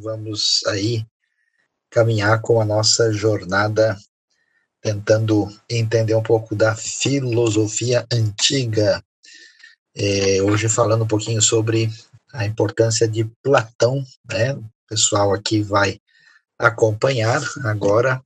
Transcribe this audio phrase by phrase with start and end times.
[0.00, 1.04] vamos aí
[1.90, 3.96] caminhar com a nossa jornada
[4.80, 9.02] tentando entender um pouco da filosofia antiga.
[9.94, 11.90] É, hoje falando um pouquinho sobre
[12.32, 14.54] a importância de Platão, né?
[14.54, 16.00] O pessoal aqui vai
[16.58, 18.22] acompanhar agora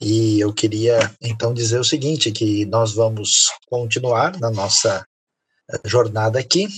[0.00, 5.06] e eu queria então dizer o seguinte, que nós vamos continuar na nossa
[5.84, 6.68] jornada aqui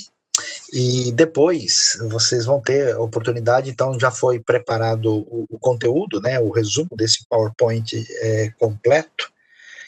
[0.73, 6.51] e depois vocês vão ter oportunidade, então já foi preparado o, o conteúdo, né, o
[6.51, 9.33] resumo desse PowerPoint é, completo,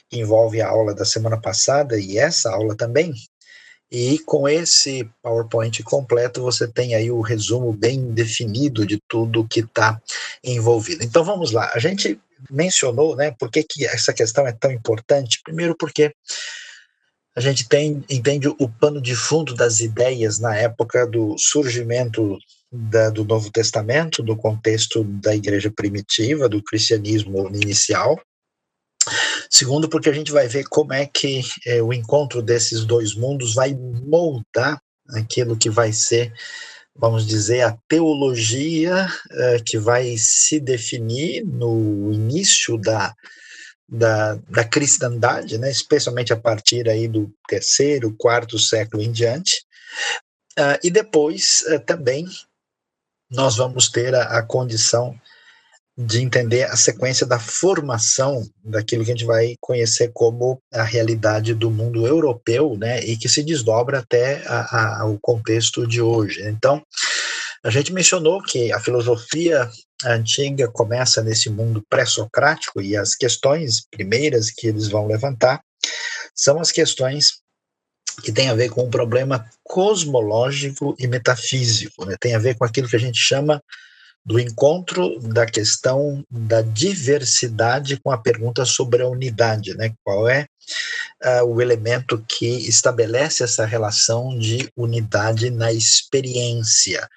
[0.09, 3.12] que envolve a aula da semana passada e essa aula também.
[3.91, 9.60] E com esse PowerPoint completo, você tem aí o resumo bem definido de tudo que
[9.60, 10.00] está
[10.42, 11.05] envolvido.
[11.05, 11.70] Então vamos lá.
[11.72, 15.41] A gente mencionou, né, por que, que essa questão é tão importante?
[15.42, 16.12] Primeiro, porque
[17.36, 22.38] a gente tem, entende o pano de fundo das ideias na época do surgimento
[22.72, 28.19] da, do Novo Testamento, do contexto da igreja primitiva, do cristianismo inicial.
[29.50, 33.55] Segundo, porque a gente vai ver como é que é, o encontro desses dois mundos
[33.55, 34.80] vai moldar
[35.11, 36.33] aquilo que vai ser,
[36.94, 43.14] vamos dizer, a teologia é, que vai se definir no início da,
[43.89, 49.65] da, da cristandade, né, especialmente a partir aí do terceiro, quarto século em diante.
[50.59, 52.27] Uh, e depois uh, também
[53.31, 55.14] nós vamos ter a, a, condição
[55.98, 61.55] de entender a sequência da formação daquilo que a gente vai conhecer como a realidade
[61.55, 66.42] do mundo europeu, né, e que se desdobra até a, a, o contexto de hoje.
[66.48, 66.83] Então,
[67.67, 69.69] a gente mencionou que a filosofia
[70.05, 75.61] antiga começa nesse mundo pré-socrático e as questões primeiras que eles vão levantar
[76.33, 77.41] são as questões
[78.23, 82.14] que têm a ver com um problema cosmológico e metafísico, né?
[82.20, 83.61] tem a ver com aquilo que a gente chama
[84.24, 89.92] do encontro da questão da diversidade com a pergunta sobre a unidade, né?
[90.02, 90.46] Qual é
[91.24, 97.08] uh, o elemento que estabelece essa relação de unidade na experiência?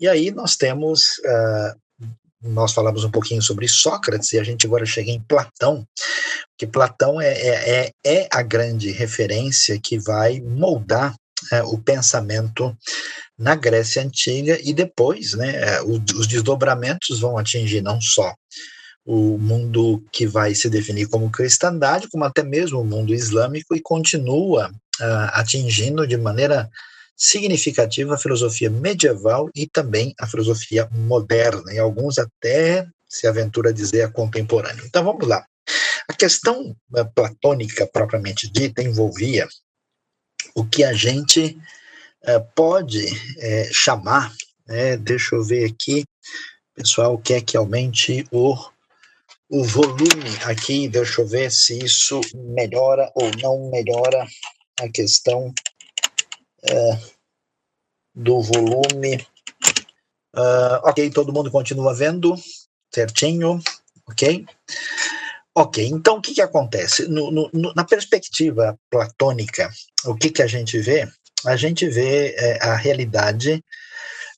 [0.00, 2.06] E aí nós temos, uh,
[2.42, 5.86] nós falamos um pouquinho sobre Sócrates, e a gente agora chega em Platão,
[6.56, 11.14] que Platão é, é, é, é a grande referência que vai moldar
[11.52, 12.76] é, o pensamento
[13.38, 18.34] na Grécia Antiga e depois, né, é, os, os desdobramentos vão atingir não só
[19.06, 23.80] o mundo que vai se definir como cristandade, como até mesmo o mundo islâmico e
[23.80, 24.70] continua
[25.00, 26.68] uh, atingindo de maneira
[27.18, 33.72] significativa a filosofia medieval e também a filosofia moderna, e alguns até se aventura a
[33.72, 34.84] dizer a contemporânea.
[34.86, 35.44] Então vamos lá.
[36.08, 39.48] A questão eh, platônica propriamente dita envolvia
[40.54, 41.58] o que a gente
[42.22, 43.06] é, pode
[43.38, 44.32] é, chamar,
[44.66, 46.04] né, deixa eu ver aqui,
[46.78, 48.54] pessoal quer que aumente o,
[49.50, 54.24] o volume aqui, deixa eu ver se isso melhora ou não melhora
[54.80, 55.52] a questão
[56.62, 56.98] é,
[58.14, 59.26] do volume.
[60.34, 62.34] Uh, ok, todo mundo continua vendo,
[62.92, 63.60] certinho,
[64.08, 64.46] ok?
[65.54, 67.08] Ok, então o que, que acontece?
[67.08, 69.70] No, no, na perspectiva platônica,
[70.04, 71.08] o que, que a gente vê?
[71.44, 73.64] A gente vê é, a realidade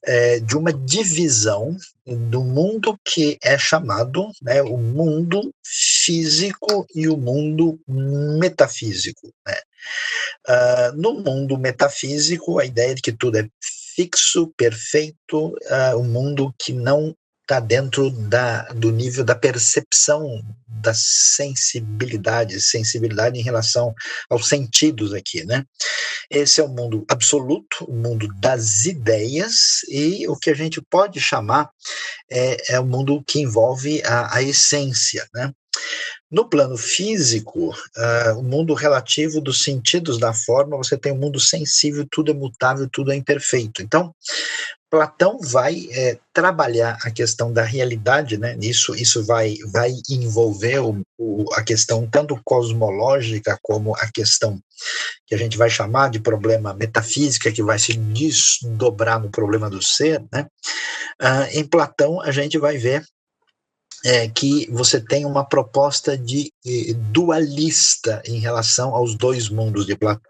[0.04, 7.16] é, de uma divisão do mundo que é chamado né, o mundo físico e o
[7.16, 9.32] mundo metafísico.
[9.46, 9.56] Né?
[10.48, 13.48] Uh, no mundo metafísico, a ideia de que tudo é
[13.94, 17.14] fixo, perfeito, uh, um mundo que não
[17.50, 23.92] está dentro da, do nível da percepção da sensibilidade, sensibilidade em relação
[24.30, 25.64] aos sentidos aqui, né?
[26.30, 31.20] Esse é o mundo absoluto, o mundo das ideias e o que a gente pode
[31.20, 31.68] chamar
[32.30, 35.52] é, é o mundo que envolve a, a essência, né?
[36.30, 41.40] No plano físico, uh, o mundo relativo dos sentidos da forma, você tem um mundo
[41.40, 43.82] sensível, tudo é mutável, tudo é imperfeito.
[43.82, 44.14] Então,
[44.90, 48.56] Platão vai é, trabalhar a questão da realidade, né?
[48.60, 54.60] Isso, isso vai, vai envolver o, o, a questão tanto cosmológica como a questão
[55.26, 59.80] que a gente vai chamar de problema metafísica, que vai se desdobrar no problema do
[59.80, 60.46] ser, né?
[61.22, 63.04] Uh, em Platão, a gente vai ver
[64.04, 69.94] é, que você tem uma proposta de eh, dualista em relação aos dois mundos de
[69.94, 70.29] Platão.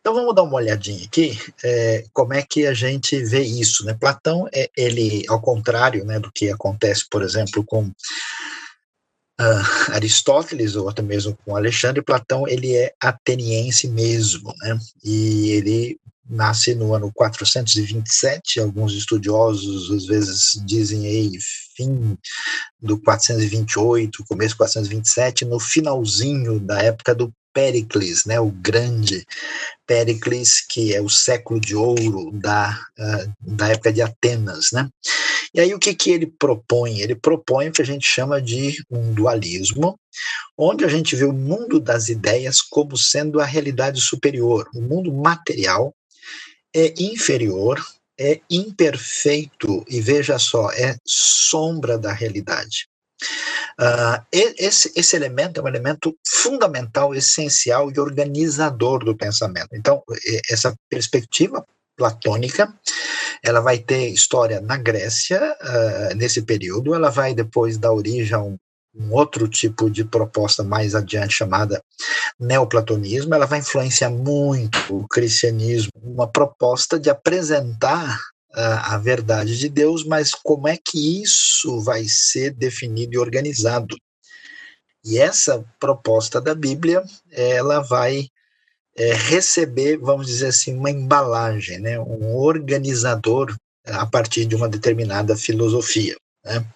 [0.00, 3.94] Então vamos dar uma olhadinha aqui, é, como é que a gente vê isso, né?
[3.94, 7.90] Platão, é, ele, ao contrário né, do que acontece, por exemplo, com
[9.40, 14.78] uh, Aristóteles ou até mesmo com Alexandre, Platão, ele é ateniense mesmo, né?
[15.04, 21.32] E ele nasce no ano 427, alguns estudiosos às vezes dizem aí
[21.76, 22.18] fim
[22.80, 29.24] do 428, começo do 427, no finalzinho da época do Péricles, né, o grande
[29.86, 34.86] Péricles, que é o século de ouro da, uh, da época de Atenas, né?
[35.54, 37.00] E aí o que, que ele propõe?
[37.00, 39.98] Ele propõe o que a gente chama de um dualismo,
[40.58, 44.68] onde a gente vê o mundo das ideias como sendo a realidade superior.
[44.74, 45.94] O mundo material
[46.74, 47.82] é inferior,
[48.20, 52.86] é imperfeito e veja só, é sombra da realidade.
[53.78, 59.68] Uh, esse, esse elemento é um elemento fundamental, essencial e organizador do pensamento.
[59.74, 60.02] Então,
[60.50, 61.64] essa perspectiva
[61.96, 62.72] platônica,
[63.42, 68.42] ela vai ter história na Grécia, uh, nesse período, ela vai depois dar origem a
[68.42, 68.56] um,
[68.94, 71.82] um, outro tipo de proposta mais adiante, chamada
[72.38, 78.18] neoplatonismo, ela vai influenciar muito o cristianismo, uma proposta de apresentar
[78.62, 83.96] a verdade de Deus, mas como é que isso vai ser definido e organizado?
[85.04, 88.28] E essa proposta da Bíblia, ela vai
[88.96, 93.54] é, receber, vamos dizer assim, uma embalagem, né, um organizador
[93.84, 96.16] a partir de uma determinada filosofia.
[96.44, 96.66] Né?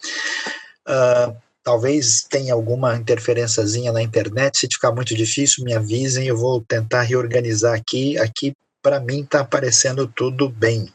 [0.87, 6.63] Uh, talvez tenha alguma interferênciazinha na internet, se ficar muito difícil, me avisem, eu vou
[6.63, 8.17] tentar reorganizar aqui.
[8.19, 8.53] Aqui,
[8.83, 10.93] para mim, está aparecendo tudo bem.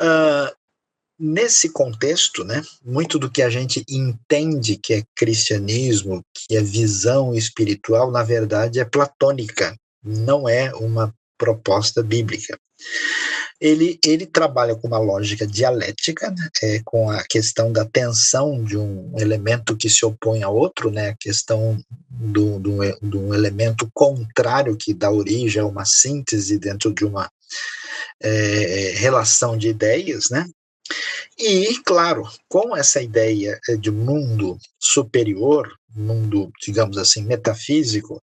[0.00, 0.54] Uh,
[1.18, 7.34] nesse contexto, né, muito do que a gente entende que é cristianismo, que é visão
[7.34, 12.58] espiritual, na verdade é platônica, não é uma proposta bíblica.
[13.60, 18.78] Ele, ele trabalha com uma lógica dialética, né, é, com a questão da tensão de
[18.78, 21.76] um elemento que se opõe a outro, né, a questão
[22.08, 27.28] do, do, do um elemento contrário que dá origem a uma síntese dentro de uma
[28.20, 30.46] é, relação de ideias, né?
[31.38, 38.22] E, claro, com essa ideia é, de mundo superior, mundo, digamos assim, metafísico,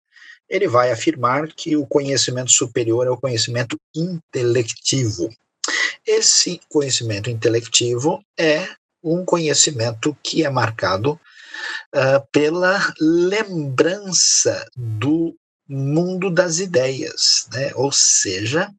[0.49, 5.29] ele vai afirmar que o conhecimento superior é o conhecimento intelectivo.
[6.05, 8.67] Esse conhecimento intelectivo é
[9.03, 15.35] um conhecimento que é marcado uh, pela lembrança do
[15.67, 17.71] mundo das ideias, né?
[17.75, 18.69] ou seja,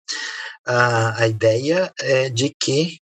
[0.66, 2.98] a, a ideia é de que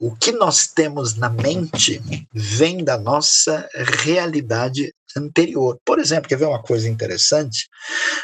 [0.00, 2.00] o que nós temos na mente
[2.32, 5.76] vem da nossa realidade anterior.
[5.84, 7.68] Por exemplo, quer ver uma coisa interessante?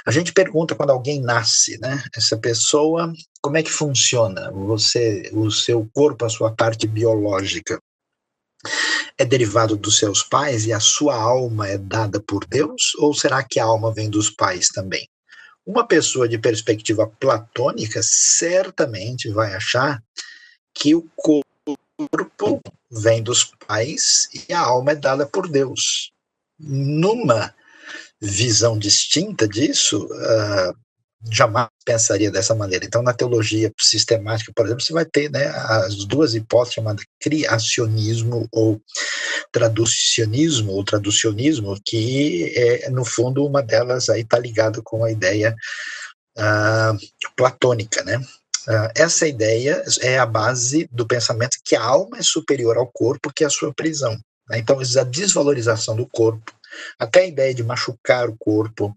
[0.07, 2.01] A gente pergunta quando alguém nasce, né?
[2.17, 3.13] Essa pessoa,
[3.43, 4.53] como é que funciona?
[4.53, 7.81] Você, o seu corpo, a sua parte biológica
[9.17, 12.95] é derivado dos seus pais e a sua alma é dada por Deus?
[12.99, 15.09] Ou será que a alma vem dos pais também?
[15.67, 20.03] Uma pessoa de perspectiva platônica certamente vai achar
[20.75, 26.13] que o corpo vem dos pais e a alma é dada por Deus.
[26.59, 27.55] Numa
[28.21, 30.84] visão distinta disso, uh,
[31.31, 32.85] jamais pensaria dessa maneira.
[32.85, 38.49] Então, na teologia sistemática, por exemplo, você vai ter né, as duas hipóteses chamadas criacionismo
[38.53, 38.81] ou
[39.53, 45.55] traducionismo ou traducionismo, que é, no fundo, uma delas aí está ligada com a ideia
[46.39, 46.99] uh,
[47.37, 48.19] platônica, né?
[48.67, 53.33] Uh, essa ideia é a base do pensamento que a alma é superior ao corpo,
[53.35, 54.19] que é a sua prisão.
[54.49, 54.59] Né?
[54.59, 56.53] Então, a desvalorização do corpo,
[56.99, 58.97] até a ideia de machucar o corpo,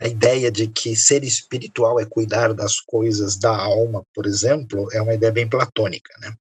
[0.00, 5.02] a ideia de que ser espiritual é cuidar das coisas da alma, por exemplo, é
[5.02, 6.32] uma ideia bem platônica, né?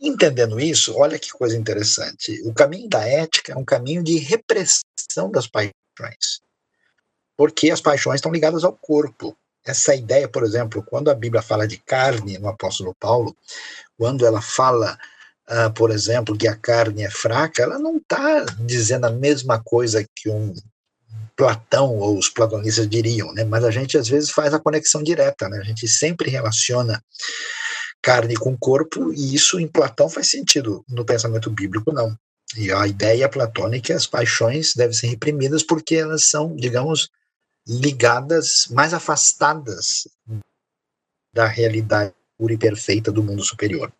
[0.00, 2.40] Entendendo isso, olha que coisa interessante.
[2.44, 6.40] O caminho da ética é um caminho de repressão das paixões.
[7.36, 9.36] Porque as paixões estão ligadas ao corpo.
[9.64, 13.36] Essa ideia, por exemplo, quando a Bíblia fala de carne no apóstolo Paulo,
[13.98, 14.98] quando ela fala,
[15.50, 20.06] uh, por exemplo, que a carne é fraca, ela não está dizendo a mesma coisa
[20.14, 20.54] que um
[21.36, 23.44] Platão ou os platonistas diriam, né?
[23.44, 25.58] Mas a gente às vezes faz a conexão direta, né?
[25.58, 27.02] A gente sempre relaciona
[28.02, 32.16] carne com corpo e isso em Platão faz sentido, no pensamento bíblico não.
[32.56, 37.10] E a ideia platônica, as paixões devem ser reprimidas porque elas são, digamos,
[37.66, 40.08] ligadas, mais afastadas
[41.34, 43.92] da realidade pura e perfeita do mundo superior.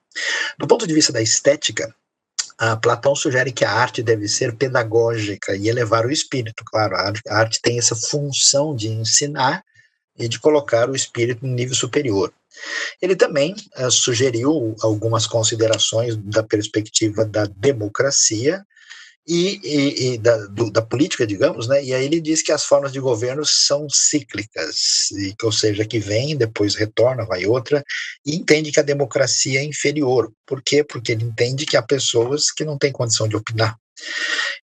[0.59, 1.95] Do ponto de vista da estética,
[2.61, 6.65] Uh, Platão sugere que a arte deve ser pedagógica e elevar o espírito.
[6.65, 9.63] Claro, a arte tem essa função de ensinar
[10.19, 12.33] e de colocar o espírito no nível superior.
[13.03, 18.65] Ele também uh, sugeriu algumas considerações da perspectiva da democracia
[19.27, 21.83] e, e, e da, do, da, política, digamos, né?
[21.83, 25.99] E aí ele diz que as formas de governo são cíclicas, e, ou seja, que
[25.99, 27.83] vem, depois retorna, vai outra,
[28.25, 30.33] e entende que a democracia é inferior.
[30.47, 30.85] Por quê?
[30.85, 33.77] Porque ele entende que há pessoas que não têm condição de opinar.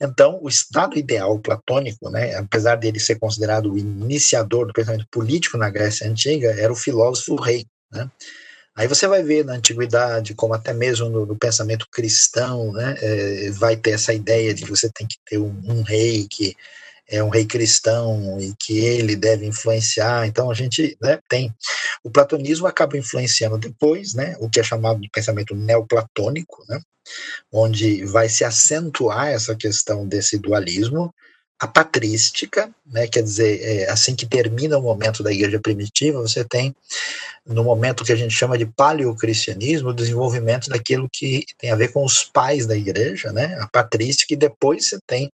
[0.02, 5.58] Então, o estado ideal platônico, né, apesar dele ser considerado o iniciador do pensamento político
[5.58, 7.66] na Grécia Antiga, era o filósofo rei.
[7.92, 8.10] Né?
[8.76, 13.52] Aí você vai ver na antiguidade, como até mesmo no, no pensamento cristão, né, é,
[13.52, 16.56] vai ter essa ideia de que você tem que ter um, um, rei que
[17.08, 20.26] é um rei cristão e que ele deve influenciar.
[20.26, 21.54] Então a gente né, tem
[22.04, 26.80] o platonismo acaba influenciando depois, né, o que é chamado de pensamento neoplatônico, né,
[27.52, 31.14] onde vai se acentuar essa questão desse dualismo
[31.64, 36.44] a patrística, né, quer dizer, é, assim que termina o momento da igreja primitiva, você
[36.44, 36.76] tem,
[37.48, 41.94] no momento que a gente chama de paleocristianismo, o desenvolvimento daquilo que tem a ver
[41.94, 45.32] com os pais da igreja, né, a patrística, e depois você tem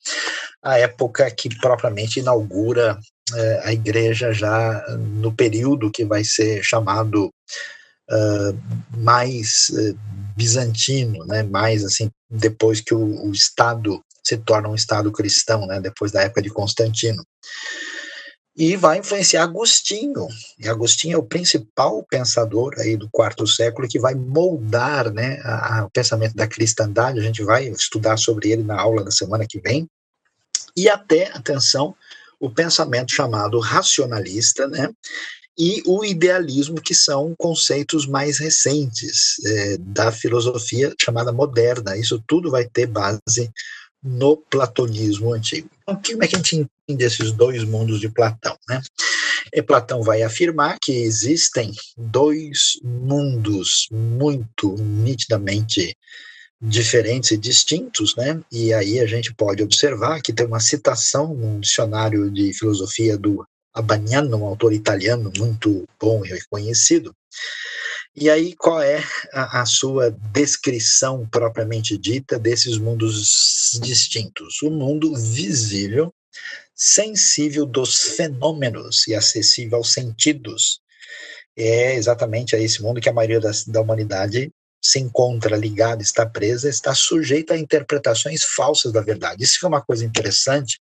[0.62, 2.98] a época que propriamente inaugura
[3.34, 7.30] é, a igreja já no período que vai ser chamado
[8.10, 8.58] uh,
[8.96, 9.98] mais uh,
[10.34, 15.80] bizantino, né, mais assim, depois que o, o Estado se torna um Estado cristão, né,
[15.80, 17.24] depois da época de Constantino.
[18.56, 20.28] E vai influenciar Agostinho.
[20.58, 25.80] E Agostinho é o principal pensador aí do quarto século que vai moldar né, a,
[25.80, 27.18] a, o pensamento da cristandade.
[27.18, 29.88] A gente vai estudar sobre ele na aula da semana que vem.
[30.76, 31.96] E até, atenção,
[32.38, 34.88] o pensamento chamado racionalista, né,
[35.58, 41.96] e o idealismo, que são conceitos mais recentes é, da filosofia chamada moderna.
[41.96, 43.50] Isso tudo vai ter base
[44.04, 45.70] no platonismo antigo.
[45.82, 48.56] Então, como é que a gente entende esses dois mundos de Platão?
[48.68, 48.82] Né?
[49.52, 55.96] E Platão vai afirmar que existem dois mundos muito nitidamente
[56.60, 58.40] diferentes e distintos, né?
[58.50, 63.44] E aí a gente pode observar que tem uma citação num dicionário de filosofia do
[63.74, 67.14] Abaniano, um autor italiano muito bom e reconhecido,
[68.16, 69.02] e aí, qual é
[69.32, 74.62] a, a, sua descrição propriamente dita desses mundos distintos?
[74.62, 76.14] O mundo visível,
[76.74, 80.80] sensível dos fenômenos e acessível aos sentidos.
[81.56, 86.26] É exatamente a esse mundo que a maioria da, da humanidade se encontra ligada, está
[86.26, 89.42] presa, está sujeita a interpretações falsas da verdade.
[89.42, 90.78] Isso é uma coisa interessante,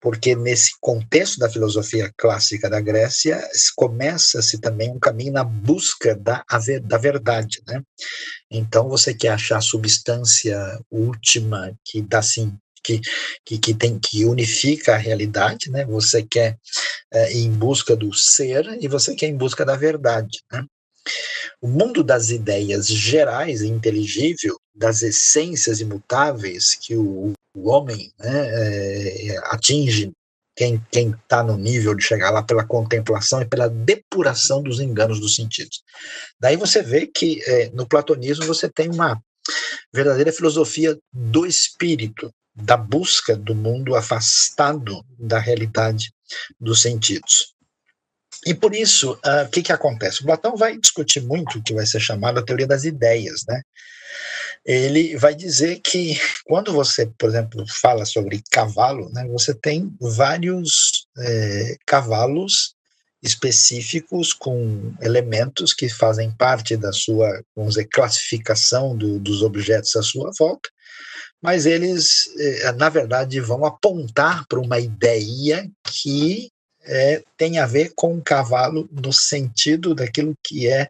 [0.00, 3.40] porque nesse contexto da filosofia clássica da Grécia,
[3.76, 6.44] começa-se também um caminho na busca da,
[6.82, 7.82] da verdade, né?
[8.50, 10.58] Então, você quer achar a substância
[10.90, 13.00] última que dá assim que,
[13.44, 15.84] que, que, tem que unifica a realidade, né?
[15.84, 16.56] Você quer
[17.12, 20.64] é, ir em busca do ser e você quer ir em busca da verdade, né?
[21.60, 28.48] O mundo das ideias gerais e inteligível, das essências imutáveis que o, o homem né,
[28.48, 30.12] é, atinge,
[30.56, 35.34] quem está no nível de chegar lá pela contemplação e pela depuração dos enganos dos
[35.34, 35.82] sentidos.
[36.38, 39.18] Daí você vê que é, no platonismo você tem uma
[39.92, 46.12] verdadeira filosofia do espírito, da busca do mundo afastado da realidade
[46.60, 47.54] dos sentidos.
[48.46, 50.22] E por isso, uh, o que, que acontece?
[50.22, 53.62] O Platão vai discutir muito o que vai ser chamado a teoria das ideias, né?
[54.64, 61.06] Ele vai dizer que quando você, por exemplo, fala sobre cavalo, né, você tem vários
[61.18, 62.74] é, cavalos
[63.22, 70.02] específicos com elementos que fazem parte da sua, vamos dizer, classificação do, dos objetos à
[70.02, 70.68] sua volta,
[71.42, 76.50] mas eles, eh, na verdade, vão apontar para uma ideia que
[76.82, 80.88] é, tem a ver com o cavalo no sentido daquilo que é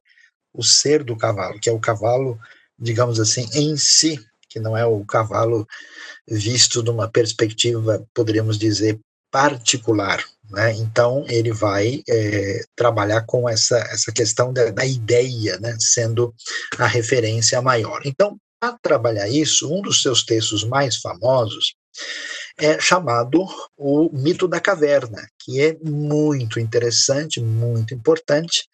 [0.52, 2.38] o ser do cavalo, que é o cavalo,
[2.80, 4.18] digamos assim, em si,
[4.48, 5.66] que não é o cavalo
[6.26, 8.98] visto numa perspectiva, poderíamos dizer,
[9.30, 10.24] particular.
[10.50, 10.72] Né?
[10.74, 15.76] Então, ele vai é, trabalhar com essa, essa questão da, da ideia, né?
[15.78, 16.34] sendo
[16.78, 18.00] a referência maior.
[18.04, 21.74] Então, para trabalhar isso, um dos seus textos mais famosos
[22.58, 23.46] é chamado
[23.76, 28.68] o mito da caverna, que é muito interessante, muito importante,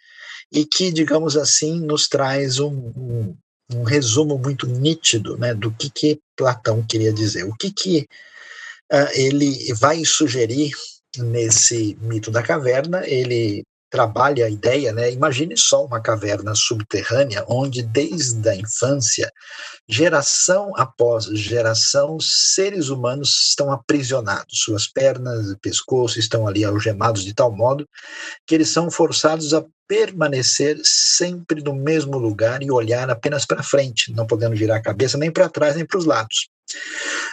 [0.52, 3.36] e que, digamos assim, nos traz um, um,
[3.72, 7.44] um resumo muito nítido né, do que, que Platão queria dizer.
[7.44, 8.06] O que, que
[8.92, 10.70] uh, ele vai sugerir
[11.18, 13.06] nesse mito da caverna?
[13.06, 15.10] Ele trabalha a ideia, né?
[15.10, 19.30] Imagine só uma caverna subterrânea onde desde a infância,
[19.88, 27.34] geração após geração, seres humanos estão aprisionados, suas pernas e pescoço estão ali algemados de
[27.34, 27.88] tal modo
[28.46, 34.12] que eles são forçados a permanecer sempre no mesmo lugar e olhar apenas para frente,
[34.12, 36.48] não podendo virar a cabeça nem para trás nem para os lados.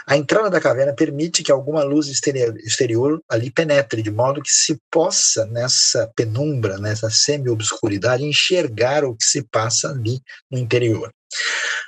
[0.05, 4.77] A entrada da caverna permite que alguma luz exterior, ali penetre, de modo que se
[4.91, 10.19] possa, nessa penumbra, nessa semi-obscuridade, enxergar o que se passa ali
[10.51, 11.11] no interior.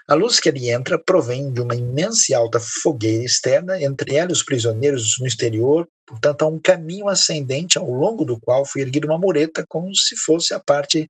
[0.07, 4.29] A luz que ali entra provém de uma imensa e alta fogueira externa, entre ela
[4.29, 8.81] e os prisioneiros no exterior, portanto, há um caminho ascendente ao longo do qual foi
[8.81, 11.09] erguida uma mureta, como se fosse a parte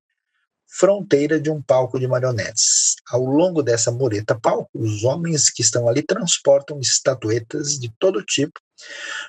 [0.77, 2.95] fronteira de um palco de marionetes.
[3.09, 8.59] Ao longo dessa mureta palco, os homens que estão ali transportam estatuetas de todo tipo,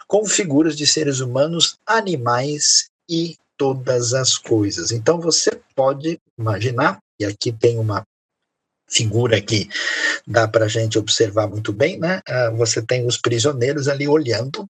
[0.09, 4.91] com figuras de seres humanos, animais e todas as coisas.
[4.91, 8.03] Então você pode imaginar, e aqui tem uma
[8.89, 9.69] figura que
[10.27, 12.21] dá para a gente observar muito bem, né?
[12.29, 14.67] Ah, você tem os prisioneiros ali olhando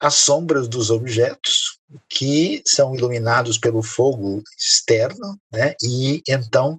[0.00, 1.78] as sombras dos objetos
[2.08, 5.74] que são iluminados pelo fogo externo, né?
[5.82, 6.78] E então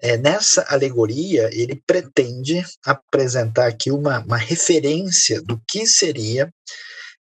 [0.00, 6.52] é, nessa alegoria ele pretende apresentar aqui uma, uma referência do que seria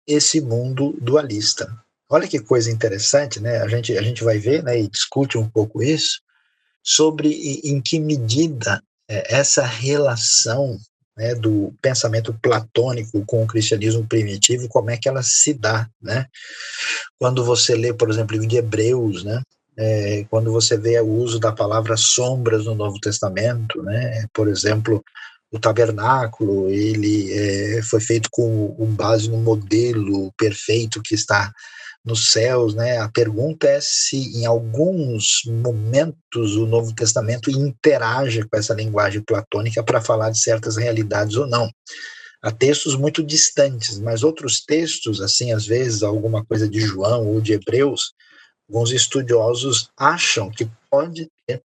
[0.06, 1.68] esse mundo dualista.
[2.10, 3.58] Olha que coisa interessante, né?
[3.62, 6.22] A gente, a gente vai ver né, e discute um pouco isso,
[6.82, 7.30] sobre
[7.66, 10.78] em que medida é, essa relação
[11.18, 16.28] né, do pensamento platônico com o cristianismo primitivo, como é que ela se dá, né?
[17.20, 19.42] Quando você lê, por exemplo, o livro de Hebreus, né,
[19.76, 25.04] é, quando você vê o uso da palavra sombras no Novo Testamento, né, por exemplo,
[25.52, 31.52] o tabernáculo, ele é, foi feito com, com base no modelo perfeito que está
[32.08, 32.98] nos céus, né?
[33.00, 39.84] A pergunta é se em alguns momentos o Novo Testamento interage com essa linguagem platônica
[39.84, 41.70] para falar de certas realidades ou não.
[42.42, 47.42] Há textos muito distantes, mas outros textos, assim, às vezes alguma coisa de João ou
[47.42, 48.14] de Hebreus,
[48.70, 51.62] alguns estudiosos acham que pode ter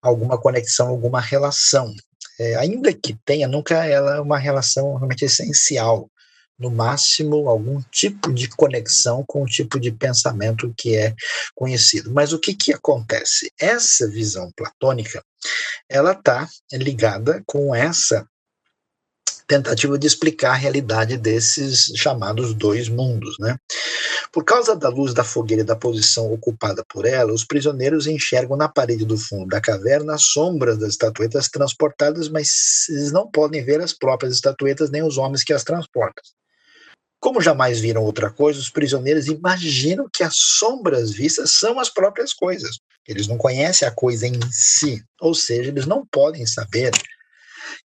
[0.00, 1.92] alguma conexão, alguma relação.
[2.38, 6.08] É, ainda que tenha, nunca ela é uma relação realmente essencial
[6.60, 11.14] no máximo, algum tipo de conexão com o tipo de pensamento que é
[11.54, 12.12] conhecido.
[12.12, 13.50] Mas o que, que acontece?
[13.58, 15.24] Essa visão platônica,
[15.88, 18.26] ela está ligada com essa
[19.50, 23.56] tentativa de explicar a realidade desses chamados dois mundos, né?
[24.32, 28.56] Por causa da luz da fogueira e da posição ocupada por ela, os prisioneiros enxergam
[28.56, 33.64] na parede do fundo da caverna as sombras das estatuetas transportadas, mas eles não podem
[33.64, 36.22] ver as próprias estatuetas nem os homens que as transportam.
[37.20, 42.32] Como jamais viram outra coisa, os prisioneiros imaginam que as sombras vistas são as próprias
[42.32, 42.78] coisas.
[43.06, 46.92] Eles não conhecem a coisa em si, ou seja, eles não podem saber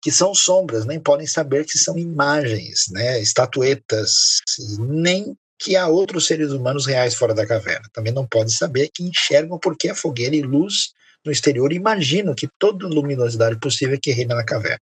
[0.02, 4.40] que são sombras, nem podem saber que são imagens, né, estatuetas,
[4.80, 7.90] nem que há outros seres humanos reais fora da caverna.
[7.94, 10.94] Também não podem saber que enxergam porque a fogueira e luz
[11.26, 14.80] no exterior imaginam que toda luminosidade possível que reina na caverna.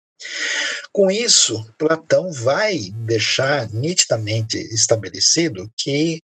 [0.91, 6.21] Com isso, Platão vai deixar nitidamente estabelecido que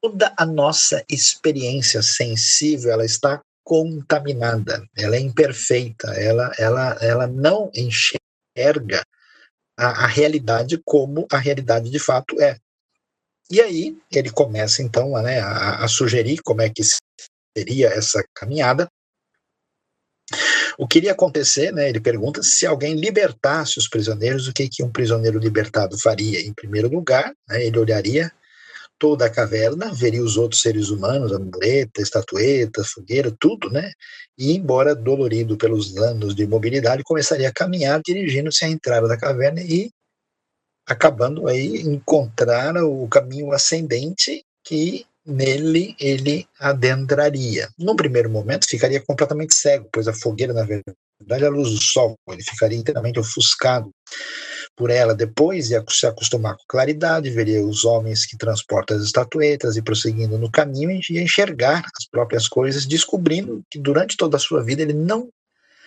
[0.00, 7.70] toda a nossa experiência sensível ela está contaminada, ela é imperfeita, ela, ela, ela não
[7.74, 9.04] enxerga
[9.78, 12.58] a, a realidade como a realidade de fato é.
[13.50, 16.82] E aí ele começa então né, a, a sugerir como é que
[17.56, 18.88] seria essa caminhada,
[20.78, 24.82] o que iria acontecer, né, ele pergunta, se alguém libertasse os prisioneiros, o que, que
[24.82, 26.40] um prisioneiro libertado faria?
[26.40, 28.32] Em primeiro lugar, né, ele olharia
[28.98, 33.90] toda a caverna, veria os outros seres humanos, a mureta, estatueta, fogueira, tudo, né?
[34.38, 39.60] E, embora dolorido pelos anos de mobilidade, começaria a caminhar dirigindo-se à entrada da caverna
[39.60, 39.90] e
[40.86, 47.68] acabando aí encontrar o caminho ascendente que nele ele adentraria.
[47.78, 51.80] No primeiro momento ficaria completamente cego, pois a fogueira, na verdade, é a luz do
[51.80, 53.90] sol, ele ficaria inteiramente ofuscado
[54.76, 55.14] por ela.
[55.14, 60.38] Depois ia se acostumar com claridade, veria os homens que transportam as estatuetas e prosseguindo
[60.38, 64.94] no caminho ia enxergar as próprias coisas, descobrindo que durante toda a sua vida ele
[64.94, 65.28] não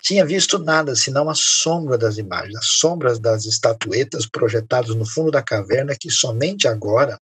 [0.02, 5.32] tinha visto nada senão a sombra das imagens, as sombras das estatuetas projetadas no fundo
[5.32, 7.18] da caverna que somente agora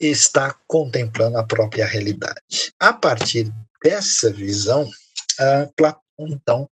[0.00, 2.40] está contemplando a própria realidade.
[2.78, 6.70] A partir dessa visão, uh, Platão, então,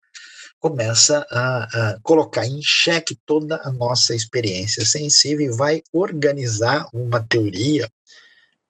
[0.59, 7.23] começa a, a, colocar em xeque toda a nossa experiência sensível e vai organizar uma
[7.23, 7.89] teoria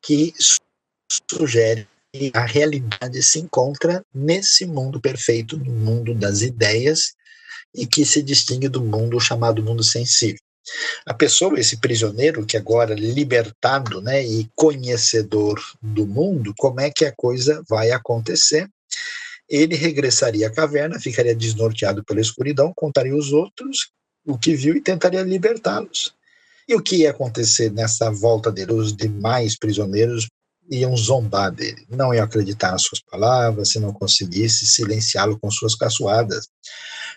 [0.03, 0.35] que
[1.31, 7.15] sugere que a realidade se encontra nesse mundo perfeito, no mundo das ideias,
[7.75, 10.41] e que se distingue do mundo chamado mundo sensível.
[11.05, 17.05] A pessoa, esse prisioneiro que agora libertado, né, e conhecedor do mundo, como é que
[17.05, 18.69] a coisa vai acontecer?
[19.49, 23.91] Ele regressaria à caverna, ficaria desnorteado pela escuridão, contaria aos outros
[24.27, 26.13] o que viu e tentaria libertá-los.
[26.69, 28.73] E o que ia acontecer nessa volta dele?
[28.73, 30.29] Os demais prisioneiros
[30.71, 35.75] iam zombar dele, não iam acreditar nas suas palavras, se não conseguisse silenciá-lo com suas
[35.75, 36.49] caçoadas.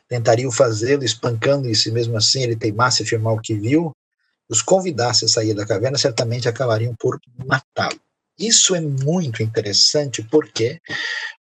[0.07, 3.91] Tentariam fazê-lo espancando, e se mesmo assim ele teimasse afirmar o que viu,
[4.49, 7.99] os convidasse a sair da caverna, certamente acabariam por matá-lo.
[8.37, 10.79] Isso é muito interessante, por quê?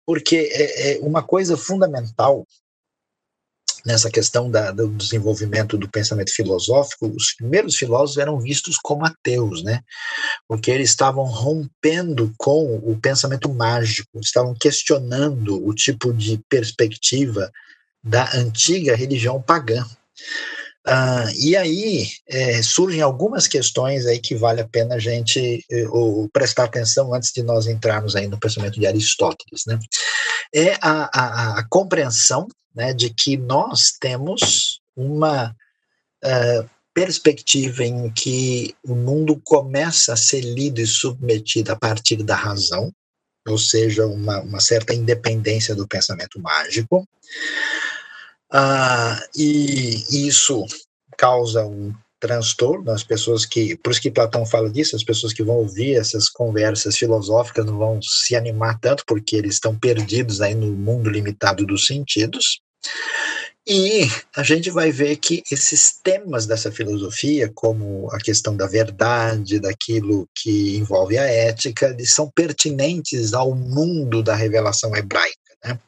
[0.05, 2.47] Porque é, é uma coisa fundamental
[3.85, 9.63] nessa questão da, do desenvolvimento do pensamento filosófico, os primeiros filósofos eram vistos como ateus,
[9.63, 9.81] né?
[10.47, 17.51] Porque eles estavam rompendo com o pensamento mágico, estavam questionando o tipo de perspectiva
[18.03, 19.85] da antiga religião pagã.
[20.87, 25.87] Ah, e aí é, surgem algumas questões aí que vale a pena a gente eh,
[25.89, 29.79] ou, prestar atenção antes de nós entrarmos aí no pensamento de Aristóteles, né?
[30.55, 35.51] É a, a, a compreensão né, de que nós temos uma
[36.25, 42.37] uh, perspectiva em que o mundo começa a ser lido e submetido a partir da
[42.37, 42.93] razão,
[43.49, 47.05] ou seja, uma, uma certa independência do pensamento mágico.
[48.53, 50.65] Uh, e isso
[51.17, 55.43] causa um transtorno as pessoas que, por isso que Platão fala disso, as pessoas que
[55.43, 60.55] vão ouvir essas conversas filosóficas não vão se animar tanto porque eles estão perdidos aí
[60.55, 62.61] no mundo limitado dos sentidos.
[63.71, 69.61] E a gente vai ver que esses temas dessa filosofia, como a questão da verdade,
[69.61, 75.37] daquilo que envolve a ética, eles são pertinentes ao mundo da revelação hebraica.
[75.63, 75.79] Né?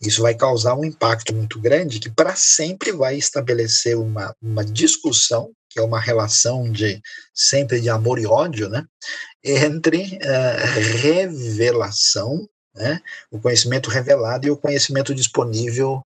[0.00, 5.52] Isso vai causar um impacto muito grande que para sempre vai estabelecer uma, uma discussão,
[5.70, 7.00] que é uma relação de
[7.32, 8.84] sempre de amor e ódio, né?
[9.44, 13.00] entre uh, revelação né?
[13.30, 16.02] o conhecimento revelado e o conhecimento disponível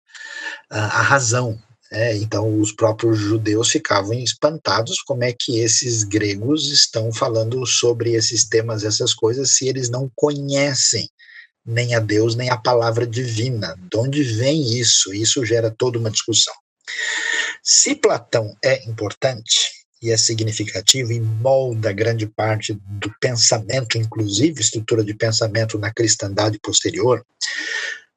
[0.70, 1.58] a razão.
[1.90, 8.14] É, então, os próprios judeus ficavam espantados como é que esses gregos estão falando sobre
[8.14, 11.10] esses temas, essas coisas, se eles não conhecem
[11.66, 13.76] nem a Deus, nem a palavra divina.
[13.90, 15.14] De onde vem isso?
[15.14, 16.54] Isso gera toda uma discussão.
[17.64, 25.04] Se Platão é importante e é significativo e molda grande parte do pensamento, inclusive estrutura
[25.04, 27.26] de pensamento na cristandade posterior,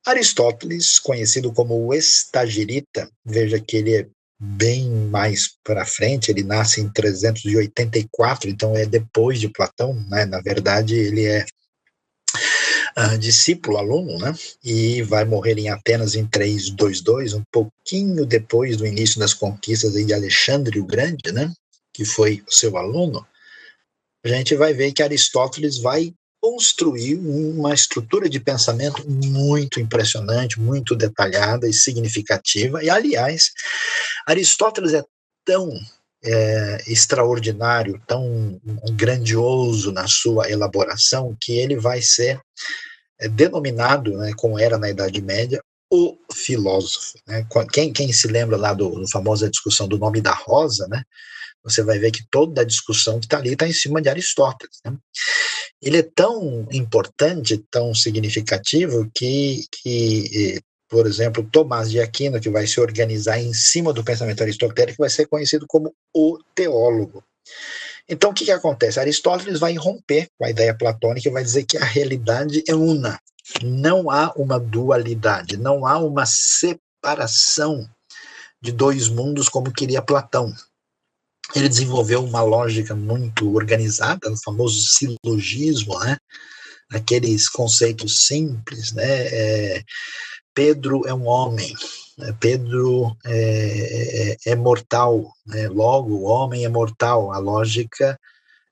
[0.07, 4.07] Aristóteles, conhecido como o Estagirita, veja que ele é
[4.41, 10.25] bem mais para frente, ele nasce em 384, então é depois de Platão, né?
[10.25, 11.45] na verdade ele é
[12.97, 14.35] uh, discípulo, aluno, né?
[14.65, 20.15] e vai morrer em Atenas em 322, um pouquinho depois do início das conquistas de
[20.15, 21.53] Alexandre o Grande, né?
[22.01, 23.27] Que foi seu aluno,
[24.25, 30.97] a gente vai ver que Aristóteles vai construir uma estrutura de pensamento muito impressionante, muito
[30.97, 32.83] detalhada e significativa.
[32.83, 33.51] E, aliás,
[34.27, 35.05] Aristóteles é
[35.45, 35.71] tão
[36.25, 38.59] é, extraordinário, tão
[38.95, 42.41] grandioso na sua elaboração, que ele vai ser
[43.21, 47.19] é, denominado, né, como era na Idade Média, o filósofo.
[47.27, 47.47] Né?
[47.71, 51.05] Quem, quem se lembra lá do, do famosa discussão do nome da rosa, né?
[51.63, 54.79] Você vai ver que toda a discussão que está ali está em cima de Aristóteles.
[54.85, 54.97] Né?
[55.83, 62.51] Ele é tão importante, tão significativo, que, que, eh, por exemplo, Tomás de Aquino, que
[62.51, 67.23] vai se organizar em cima do pensamento aristotélico, vai ser conhecido como o teólogo.
[68.09, 68.99] Então, o que, que acontece?
[68.99, 73.21] Aristóteles vai romper com a ideia platônica e vai dizer que a realidade é una.
[73.63, 77.89] Não há uma dualidade, não há uma separação
[78.61, 80.53] de dois mundos como queria Platão.
[81.55, 86.17] Ele desenvolveu uma lógica muito organizada, o famoso silogismo, né?
[86.93, 89.05] aqueles conceitos simples, né?
[89.07, 89.83] É,
[90.53, 91.75] Pedro é um homem,
[92.19, 92.35] né?
[92.41, 95.69] Pedro é, é, é mortal, né?
[95.69, 97.33] logo o homem é mortal.
[97.33, 98.19] A lógica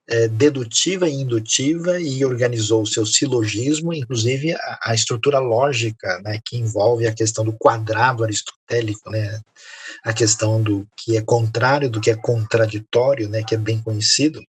[0.08, 6.40] é, dedutiva e indutiva e organizou o seu silogismo, inclusive a, a estrutura lógica, né,
[6.44, 9.40] que envolve a questão do quadrado aristotélico, né,
[10.02, 14.42] a questão do que é contrário, do que é contraditório, né, que é bem conhecido.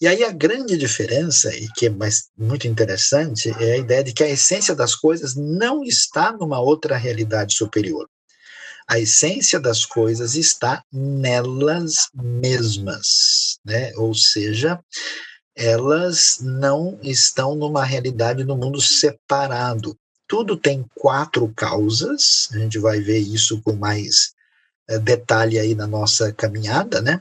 [0.00, 4.12] E aí a grande diferença, e que é mais, muito interessante, é a ideia de
[4.12, 8.08] que a essência das coisas não está numa outra realidade superior.
[8.90, 13.92] A essência das coisas está nelas mesmas, né?
[13.94, 14.80] Ou seja,
[15.56, 19.96] elas não estão numa realidade no mundo separado.
[20.26, 24.32] Tudo tem quatro causas, a gente vai ver isso com mais
[24.88, 27.20] é, detalhe aí na nossa caminhada, né?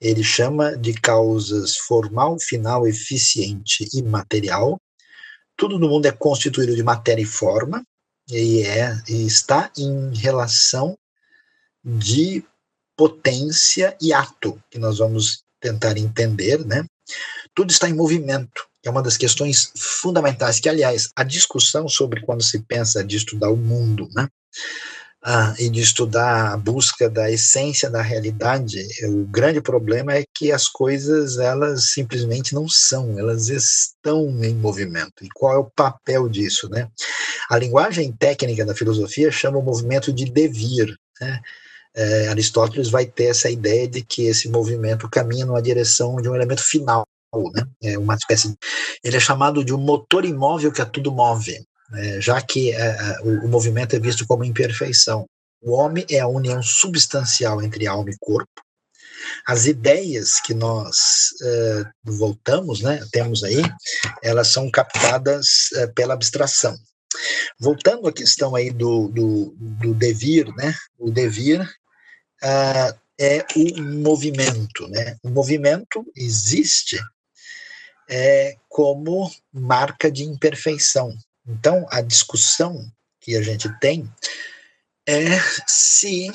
[0.00, 4.80] Ele chama de causas formal, final, eficiente e material.
[5.54, 7.84] Tudo no mundo é constituído de matéria e forma
[8.26, 10.96] e é e está em relação
[11.84, 12.44] de
[12.96, 16.84] potência e ato, que nós vamos tentar entender, né?
[17.54, 18.68] Tudo está em movimento.
[18.84, 23.50] É uma das questões fundamentais que, aliás, a discussão sobre quando se pensa de estudar
[23.50, 24.28] o mundo, né?
[25.22, 30.50] ah, e de estudar a busca da essência da realidade, o grande problema é que
[30.50, 35.22] as coisas elas simplesmente não são, elas estão em movimento.
[35.22, 36.88] E qual é o papel disso, né?
[37.50, 41.40] A linguagem técnica da filosofia chama o movimento de devir, né?
[41.94, 46.34] É, Aristóteles vai ter essa ideia de que esse movimento caminha numa direção de um
[46.34, 47.04] elemento final,
[47.52, 47.66] né?
[47.82, 48.54] É uma espécie.
[49.02, 51.56] Ele é chamado de um motor imóvel que a tudo move
[51.92, 55.26] é, já que é, é, o, o movimento é visto como imperfeição.
[55.62, 58.50] O homem é a união substancial entre alma e corpo.
[59.46, 63.62] As ideias que nós é, voltamos, né, temos aí,
[64.22, 66.76] elas são captadas é, pela abstração.
[67.58, 71.68] Voltando à questão aí do, do, do devir, né, o devir
[72.42, 76.98] uh, é o movimento, né, o movimento existe
[78.08, 81.16] é, como marca de imperfeição.
[81.46, 84.10] Então, a discussão que a gente tem
[85.06, 86.30] é se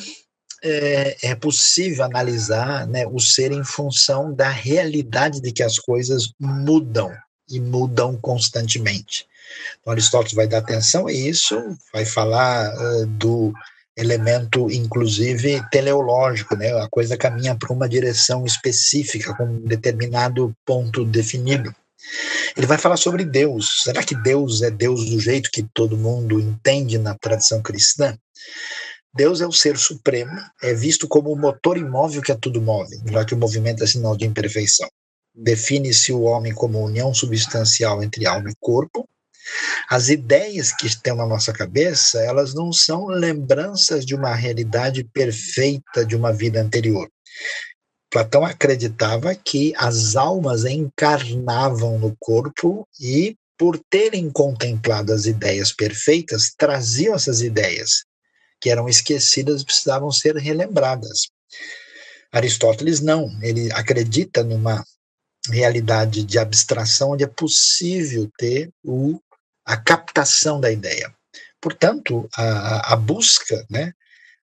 [0.64, 6.32] é, é possível analisar né, o ser em função da realidade de que as coisas
[6.40, 7.12] mudam
[7.50, 9.28] e mudam constantemente.
[9.80, 11.56] Então, Aristóteles vai dar atenção a isso,
[11.94, 13.54] vai falar uh, do
[13.98, 16.72] elemento, inclusive, teleológico, né?
[16.82, 21.74] A coisa caminha para uma direção específica, com um determinado ponto definido.
[22.56, 23.84] Ele vai falar sobre Deus.
[23.84, 28.18] Será que Deus é Deus do jeito que todo mundo entende na tradição cristã?
[29.14, 32.98] Deus é o ser supremo, é visto como o motor imóvel que a tudo move,
[33.10, 34.90] já que o movimento é sinal de imperfeição.
[35.34, 39.08] Define-se o homem como união substancial entre alma e corpo.
[39.90, 46.06] As ideias que estão na nossa cabeça, elas não são lembranças de uma realidade perfeita
[46.06, 47.10] de uma vida anterior.
[48.10, 56.54] Platão acreditava que as almas encarnavam no corpo e, por terem contemplado as ideias perfeitas,
[56.58, 58.06] traziam essas ideias
[58.62, 61.28] que eram esquecidas e precisavam ser relembradas.
[62.32, 64.84] Aristóteles não, ele acredita numa
[65.50, 69.20] realidade de abstração onde é possível ter o,
[69.66, 71.14] a captação da ideia.
[71.60, 73.92] Portanto, a, a busca né,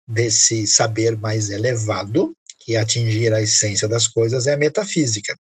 [0.07, 5.35] desse saber mais elevado que atingir a essência das coisas é a metafísica.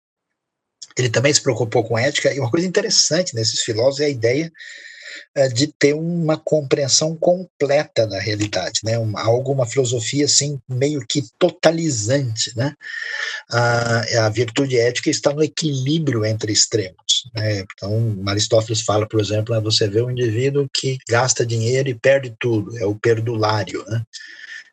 [0.97, 4.51] Ele também se preocupou com ética, e uma coisa interessante nesses filósofos é a ideia
[5.37, 8.99] uh, de ter uma compreensão completa da realidade, né?
[8.99, 12.53] Uma, algo, uma filosofia assim, meio que totalizante.
[12.57, 12.75] Né?
[13.53, 17.08] Uh, a virtude ética está no equilíbrio entre extremos.
[17.35, 17.61] Né?
[17.61, 22.35] Então, Aristóteles fala, por exemplo, né, você vê um indivíduo que gasta dinheiro e perde
[22.39, 23.85] tudo, é o perdulário.
[23.89, 24.03] Né?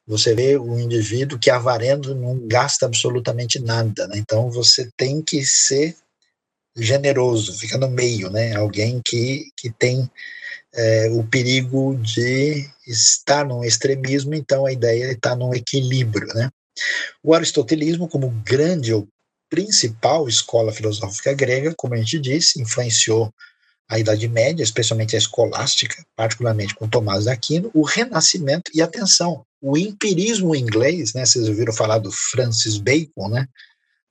[0.07, 4.17] Você vê o indivíduo que avarendo não gasta absolutamente nada, né?
[4.17, 5.95] Então você tem que ser
[6.77, 8.55] generoso, fica no meio, né?
[8.55, 10.09] Alguém que, que tem
[10.75, 16.51] é, o perigo de estar num extremismo, então a ideia é estar num equilíbrio, né?
[17.23, 18.91] O aristotelismo, como grande
[19.49, 23.33] principal escola filosófica grega, como a gente disse, influenciou
[23.87, 29.45] a Idade Média, especialmente a escolástica, particularmente com Tomás de Aquino, o Renascimento e atenção,
[29.61, 31.25] o empirismo inglês, né?
[31.25, 33.47] Vocês ouviram falar do Francis Bacon, né?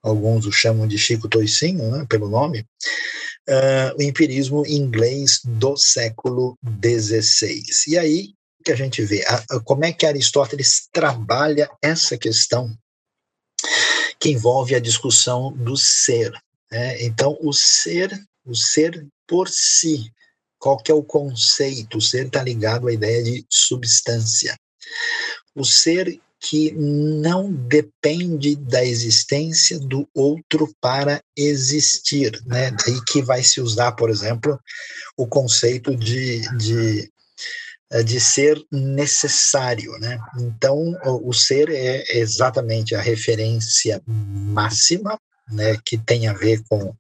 [0.03, 2.07] Alguns o chamam de Chico Toicinho, né?
[2.09, 2.64] Pelo nome.
[3.49, 7.62] Uh, o empirismo inglês do século XVI.
[7.88, 12.75] E aí que a gente vê a, a, como é que Aristóteles trabalha essa questão
[14.18, 16.33] que envolve a discussão do ser.
[16.70, 17.03] Né?
[17.05, 18.11] Então, o ser,
[18.44, 20.12] o ser por si.
[20.59, 21.98] Qual que é o conceito?
[21.98, 24.57] O ser está ligado à ideia de substância.
[25.55, 32.70] O ser que não depende da existência do outro para existir, né?
[32.70, 34.59] Daí que vai se usar, por exemplo,
[35.16, 37.11] o conceito de, de,
[38.05, 40.18] de ser necessário, né?
[40.40, 45.18] Então, o ser é exatamente a referência máxima,
[45.51, 46.94] né, que tem a ver com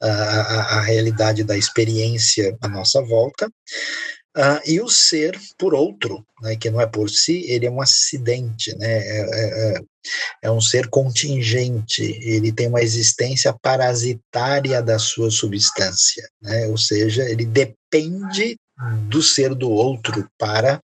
[0.00, 3.46] a, a realidade da experiência à nossa volta,
[4.36, 7.82] uh, e o ser por outro, né, que não é por si, ele é um
[7.82, 9.80] acidente, né, é, é, é,
[10.44, 17.28] é um ser contingente, ele tem uma existência parasitária da sua substância, né, ou seja,
[17.28, 18.56] ele depende
[19.08, 20.82] do ser do outro para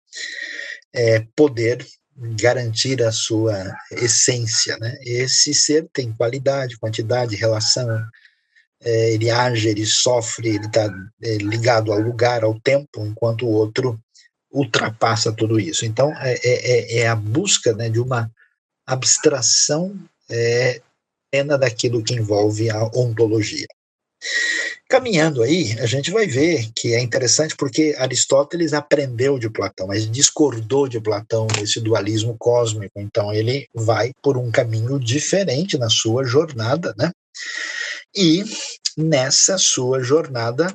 [0.95, 4.97] é, poder garantir a sua essência, né?
[5.03, 7.87] Esse ser tem qualidade, quantidade, relação,
[8.83, 10.91] é, ele age, ele sofre, ele está
[11.23, 14.01] é, ligado ao lugar, ao tempo, enquanto o outro
[14.51, 15.85] ultrapassa tudo isso.
[15.85, 18.31] Então, é, é, é, é a busca né, de uma
[18.87, 19.99] abstração
[20.31, 20.81] é,
[21.31, 23.67] plena daquilo que envolve a ontologia.
[24.89, 30.09] Caminhando aí, a gente vai ver que é interessante porque Aristóteles aprendeu de Platão, mas
[30.09, 33.01] discordou de Platão nesse dualismo cósmico.
[33.01, 37.11] Então ele vai por um caminho diferente na sua jornada, né?
[38.15, 38.45] E
[38.97, 40.75] nessa sua jornada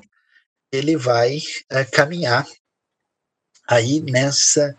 [0.72, 2.46] ele vai é, caminhar
[3.68, 4.76] aí nessa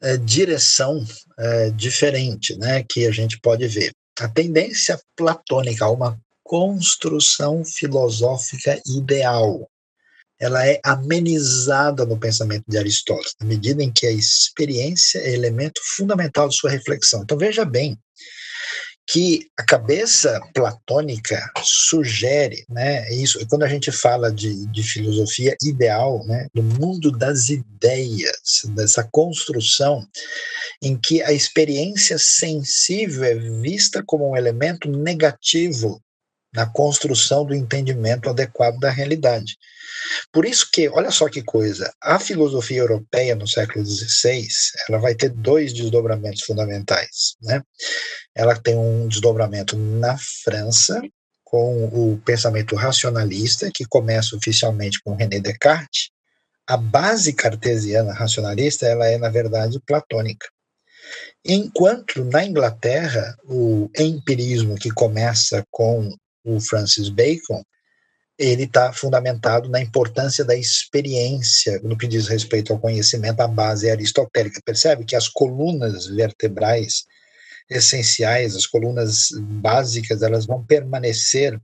[0.00, 1.04] é, direção
[1.38, 2.84] é, diferente, né?
[2.88, 3.90] Que a gente pode ver.
[4.20, 6.18] A tendência platônica uma
[6.50, 9.70] construção filosófica ideal.
[10.36, 15.80] Ela é amenizada no pensamento de Aristóteles, na medida em que a experiência é elemento
[15.94, 17.22] fundamental de sua reflexão.
[17.22, 17.96] Então veja bem
[19.06, 26.26] que a cabeça platônica sugere, né, isso, quando a gente fala de, de filosofia ideal,
[26.26, 30.04] né, do mundo das ideias, dessa construção
[30.82, 36.02] em que a experiência sensível é vista como um elemento negativo
[36.54, 39.56] na construção do entendimento adequado da realidade.
[40.32, 44.46] Por isso que, olha só que coisa, a filosofia europeia no século XVI,
[44.88, 47.62] ela vai ter dois desdobramentos fundamentais, né?
[48.34, 51.00] Ela tem um desdobramento na França,
[51.44, 56.10] com o pensamento racionalista, que começa oficialmente com René Descartes.
[56.66, 60.46] A base cartesiana racionalista, ela é, na verdade, platônica.
[61.44, 66.14] Enquanto na Inglaterra, o empirismo que começa com
[66.56, 67.62] o Francis Bacon,
[68.38, 73.90] ele está fundamentado na importância da experiência no que diz respeito ao conhecimento, a base
[73.90, 74.62] aristotélica.
[74.64, 77.04] Percebe que as colunas vertebrais
[77.68, 81.60] essenciais, as colunas básicas, elas vão permanecer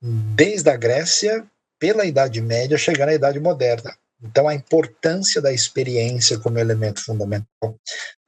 [0.00, 1.44] desde a Grécia,
[1.78, 3.92] pela Idade Média, chegar à Idade Moderna.
[4.22, 7.76] Então, a importância da experiência como elemento fundamental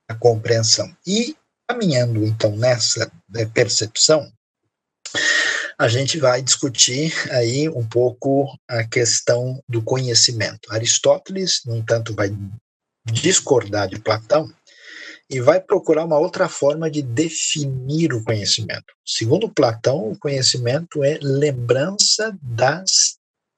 [0.09, 0.93] da compreensão.
[1.07, 1.37] E,
[1.69, 4.29] caminhando, então, nessa né, percepção,
[5.79, 10.73] a gente vai discutir aí um pouco a questão do conhecimento.
[10.73, 12.31] Aristóteles, no entanto, vai
[13.05, 14.53] discordar de Platão
[15.29, 18.95] e vai procurar uma outra forma de definir o conhecimento.
[19.05, 23.17] Segundo Platão, o conhecimento é lembrança das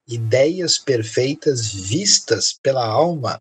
[0.09, 3.41] ideias perfeitas vistas pela alma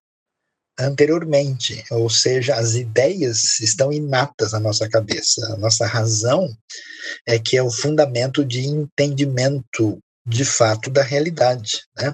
[0.79, 5.53] anteriormente, ou seja, as ideias estão inatas na nossa cabeça.
[5.53, 6.47] A nossa razão
[7.25, 11.83] é que é o fundamento de entendimento de fato da realidade.
[11.97, 12.13] Né?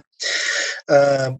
[0.90, 1.36] Ah,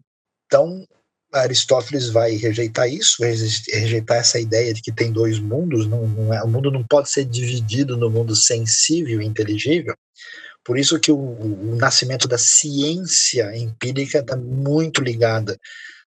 [0.46, 0.84] então,
[1.32, 6.34] Aristóteles vai rejeitar isso, vai rejeitar essa ideia de que tem dois mundos, não, não
[6.34, 9.94] é, o mundo não pode ser dividido no mundo sensível e inteligível.
[10.64, 15.58] Por isso que o, o nascimento da ciência empírica está muito ligada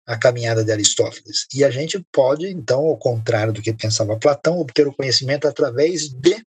[0.05, 1.47] a caminhada de Aristóteles.
[1.53, 6.09] E a gente pode, então, ao contrário do que pensava Platão, obter o conhecimento através
[6.09, 6.45] de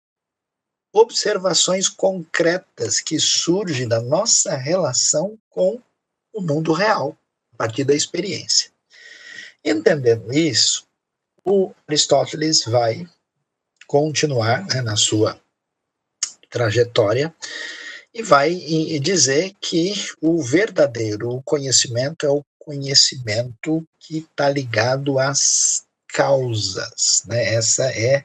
[0.93, 5.81] observações concretas que surgem da nossa relação com
[6.33, 7.17] o mundo real,
[7.53, 8.71] a partir da experiência.
[9.63, 10.85] Entendendo isso,
[11.45, 13.07] o Aristóteles vai
[13.85, 15.39] continuar né, na sua
[16.49, 17.33] trajetória
[18.13, 18.53] e vai
[18.99, 27.53] dizer que o verdadeiro conhecimento é o conhecimento que está ligado às causas, né?
[27.53, 28.23] Essa é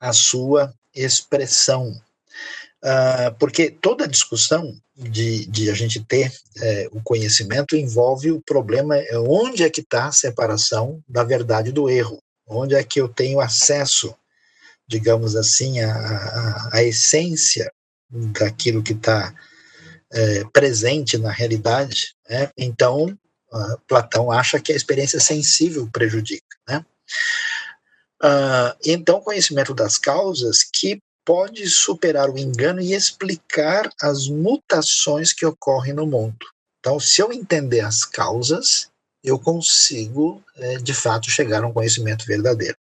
[0.00, 2.00] a sua expressão.
[2.82, 8.96] Uh, porque toda discussão de, de a gente ter é, o conhecimento envolve o problema
[8.96, 13.08] é onde é que está a separação da verdade do erro, onde é que eu
[13.08, 14.14] tenho acesso,
[14.86, 17.72] digamos assim, à, à essência
[18.08, 19.34] daquilo que está
[20.12, 22.14] é, presente na realidade.
[22.28, 22.50] Né?
[22.56, 23.18] Então,
[23.54, 26.44] Uh, Platão acha que a experiência sensível prejudica.
[26.68, 26.84] Né?
[28.22, 35.46] Uh, então, conhecimento das causas que pode superar o engano e explicar as mutações que
[35.46, 36.46] ocorrem no mundo.
[36.80, 38.88] Então, se eu entender as causas,
[39.22, 42.76] eu consigo, é, de fato, chegar a um conhecimento verdadeiro.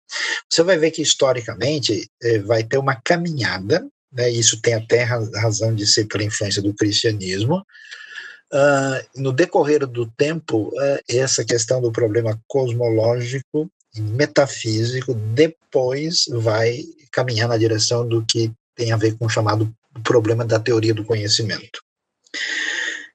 [0.49, 5.75] Você vai ver que, historicamente, é, vai ter uma caminhada, né, isso tem até razão
[5.75, 7.66] de ser pela influência do cristianismo,
[8.53, 16.82] Uh, no decorrer do tempo, uh, essa questão do problema cosmológico e metafísico depois vai
[17.12, 19.70] caminhar na direção do que tem a ver com o chamado
[20.03, 21.82] problema da teoria do conhecimento.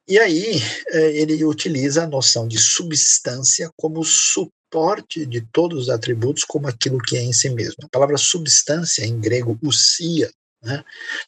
[0.07, 0.57] E aí
[0.91, 6.99] uh, ele utiliza a noção de substância como suporte de todos os atributos como aquilo
[6.99, 7.77] que é em si mesmo.
[7.83, 10.29] A palavra substância, em grego, usia,
[10.63, 10.83] né,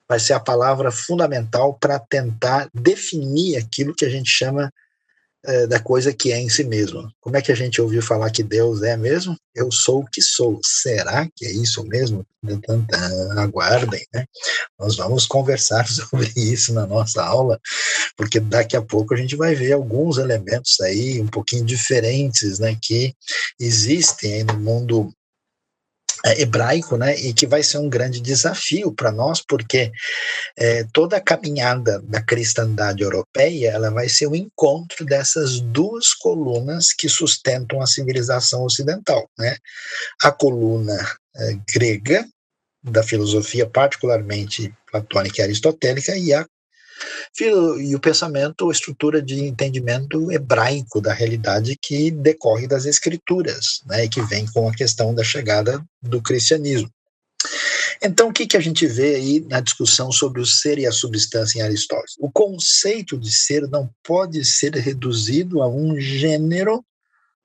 [0.07, 4.71] vai ser a palavra fundamental para tentar definir aquilo que a gente chama
[5.47, 7.07] é, da coisa que é em si mesmo.
[7.21, 9.37] Como é que a gente ouviu falar que Deus é mesmo?
[9.53, 10.59] Eu sou o que sou.
[10.65, 12.25] Será que é isso mesmo?
[13.37, 14.25] Aguardem, né?
[14.79, 17.59] Nós vamos conversar sobre isso na nossa aula,
[18.17, 22.75] porque daqui a pouco a gente vai ver alguns elementos aí um pouquinho diferentes, né,
[22.81, 23.13] que
[23.59, 25.13] existem no mundo
[26.41, 29.91] hebraico, né, e que vai ser um grande desafio para nós, porque
[30.57, 36.13] é, toda a caminhada da cristandade europeia, ela vai ser o um encontro dessas duas
[36.13, 39.57] colunas que sustentam a civilização ocidental, né,
[40.23, 40.97] a coluna
[41.35, 42.25] é, grega
[42.83, 46.45] da filosofia, particularmente platônica e aristotélica, e a
[47.39, 54.05] e o pensamento, a estrutura de entendimento hebraico da realidade que decorre das escrituras, né,
[54.05, 56.89] e que vem com a questão da chegada do cristianismo.
[58.01, 60.91] Então, o que, que a gente vê aí na discussão sobre o ser e a
[60.91, 62.15] substância em Aristóteles?
[62.19, 66.83] O conceito de ser não pode ser reduzido a um gênero,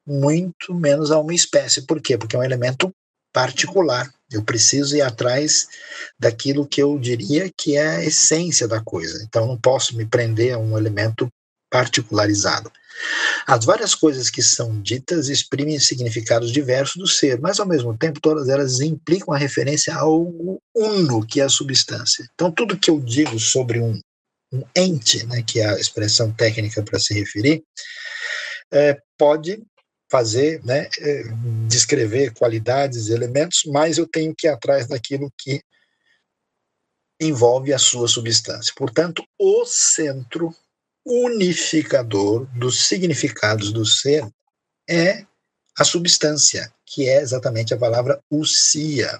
[0.06, 1.86] muito menos a uma espécie.
[1.86, 2.18] Por quê?
[2.18, 2.92] Porque é um elemento
[3.32, 4.10] particular.
[4.30, 5.68] Eu preciso ir atrás
[6.18, 9.22] daquilo que eu diria que é a essência da coisa.
[9.24, 11.28] Então, não posso me prender a um elemento
[11.70, 12.70] particularizado.
[13.46, 18.20] As várias coisas que são ditas exprimem significados diversos do ser, mas ao mesmo tempo
[18.20, 22.28] todas elas implicam a referência a algo uno, que é a substância.
[22.34, 23.98] Então, tudo que eu digo sobre um,
[24.52, 27.62] um ente, né, que é a expressão técnica para se referir,
[28.72, 29.62] é, pode
[30.10, 31.22] fazer, né, é,
[31.68, 35.62] descrever qualidades, elementos, mas eu tenho que ir atrás daquilo que
[37.20, 38.72] envolve a sua substância.
[38.76, 40.54] Portanto, o centro
[41.06, 44.26] unificador dos significados do ser
[44.88, 45.24] é
[45.78, 49.18] a substância, que é exatamente a palavra usia.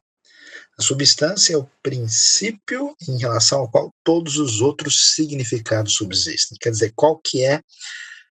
[0.79, 6.57] A substância é o princípio em relação ao qual todos os outros significados subsistem.
[6.61, 7.61] Quer dizer, qual que é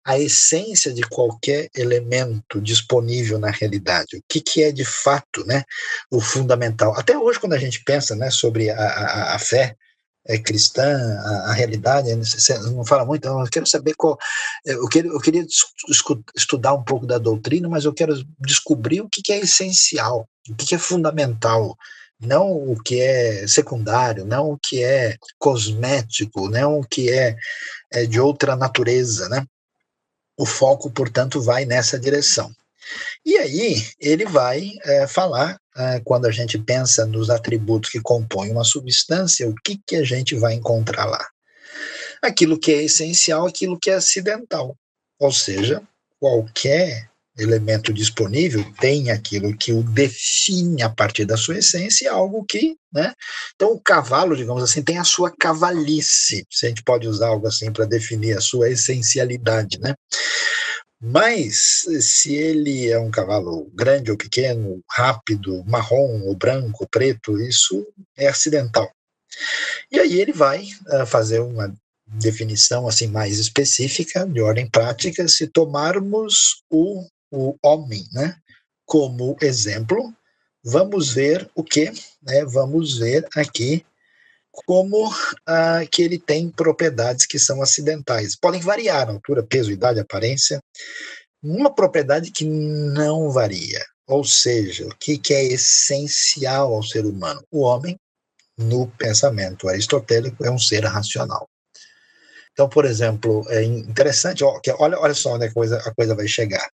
[0.06, 5.64] a essência de qualquer elemento disponível na realidade, o que, que é de fato né,
[6.10, 6.94] o fundamental.
[6.98, 9.76] Até hoje, quando a gente pensa né, sobre a, a, a fé
[10.28, 14.18] é, cristã, a, a realidade, você não fala muito, eu quero saber qual.
[14.66, 15.46] Eu, quero, eu queria
[16.36, 20.56] estudar um pouco da doutrina, mas eu quero descobrir o que, que é essencial, o
[20.56, 21.78] que, que é fundamental
[22.20, 27.36] não o que é secundário, não o que é cosmético, não o que é,
[27.94, 29.46] é de outra natureza, né?
[30.40, 32.50] O foco, portanto, vai nessa direção.
[33.26, 38.50] E aí ele vai é, falar, é, quando a gente pensa nos atributos que compõem
[38.50, 41.28] uma substância, o que, que a gente vai encontrar lá?
[42.22, 44.78] Aquilo que é essencial, aquilo que é acidental.
[45.20, 45.84] Ou seja,
[46.18, 47.09] qualquer
[47.42, 53.14] elemento disponível tem aquilo que o define a partir da sua essência, algo que, né?
[53.56, 57.48] Então o cavalo, digamos assim, tem a sua cavalice, se a gente pode usar algo
[57.48, 59.94] assim para definir a sua essencialidade, né?
[61.02, 67.88] Mas se ele é um cavalo grande ou pequeno, rápido, marrom ou branco, preto, isso
[68.18, 68.92] é acidental.
[69.90, 71.74] E aí ele vai uh, fazer uma
[72.06, 78.36] definição assim mais específica, de ordem prática, se tomarmos o o homem, né?
[78.86, 80.14] Como exemplo,
[80.64, 82.46] vamos ver o que, né?
[82.46, 83.86] Vamos ver aqui
[84.66, 85.14] como
[85.46, 88.36] ah, que ele tem propriedades que são acidentais.
[88.36, 90.60] Podem variar na altura, peso, idade, aparência.
[91.42, 97.42] Uma propriedade que não varia, ou seja, o que, que é essencial ao ser humano?
[97.50, 97.98] O homem,
[98.58, 101.48] no pensamento aristotélico, é um ser racional.
[102.52, 106.70] Então, por exemplo, é interessante, olha, olha só onde a coisa, a coisa vai chegar.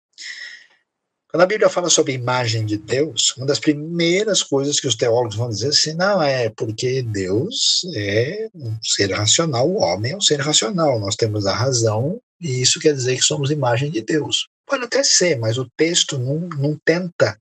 [1.32, 4.95] Quando a Bíblia fala sobre a imagem de Deus, uma das primeiras coisas que os
[4.95, 10.17] teólogos vão dizer assim, não, é porque Deus é um ser racional, o homem é
[10.17, 14.01] um ser racional, nós temos a razão, e isso quer dizer que somos imagem de
[14.01, 14.49] Deus.
[14.67, 17.39] Pode até ser, mas o texto não, não tenta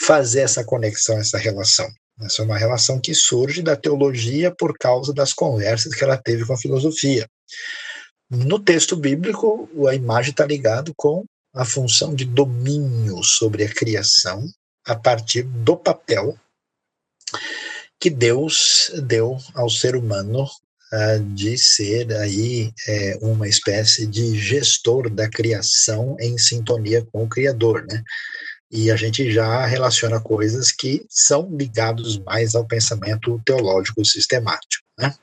[0.00, 1.90] fazer essa conexão, essa relação.
[2.20, 6.46] Essa é uma relação que surge da teologia por causa das conversas que ela teve
[6.46, 7.26] com a filosofia.
[8.30, 11.24] No texto bíblico, a imagem está ligada com
[11.54, 14.48] a função de domínio sobre a criação
[14.86, 16.38] a partir do papel
[18.00, 25.08] que Deus deu ao ser humano uh, de ser aí é, uma espécie de gestor
[25.08, 28.02] da criação em sintonia com o Criador, né?
[28.70, 35.14] E a gente já relaciona coisas que são ligados mais ao pensamento teológico sistemático, né?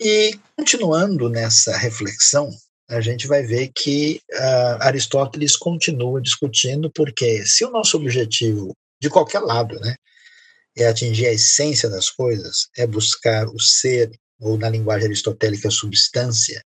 [0.00, 2.50] E continuando nessa reflexão,
[2.88, 9.10] a gente vai ver que uh, Aristóteles continua discutindo, porque se o nosso objetivo, de
[9.10, 9.96] qualquer lado, né,
[10.76, 15.72] é atingir a essência das coisas, é buscar o ser, ou na linguagem aristotélica, a
[15.72, 16.62] substância,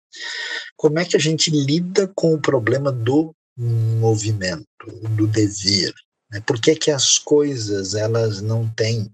[0.78, 4.66] como é que a gente lida com o problema do movimento,
[5.10, 5.94] do devir?
[6.32, 6.42] Né?
[6.46, 9.12] Por que, que as coisas elas não têm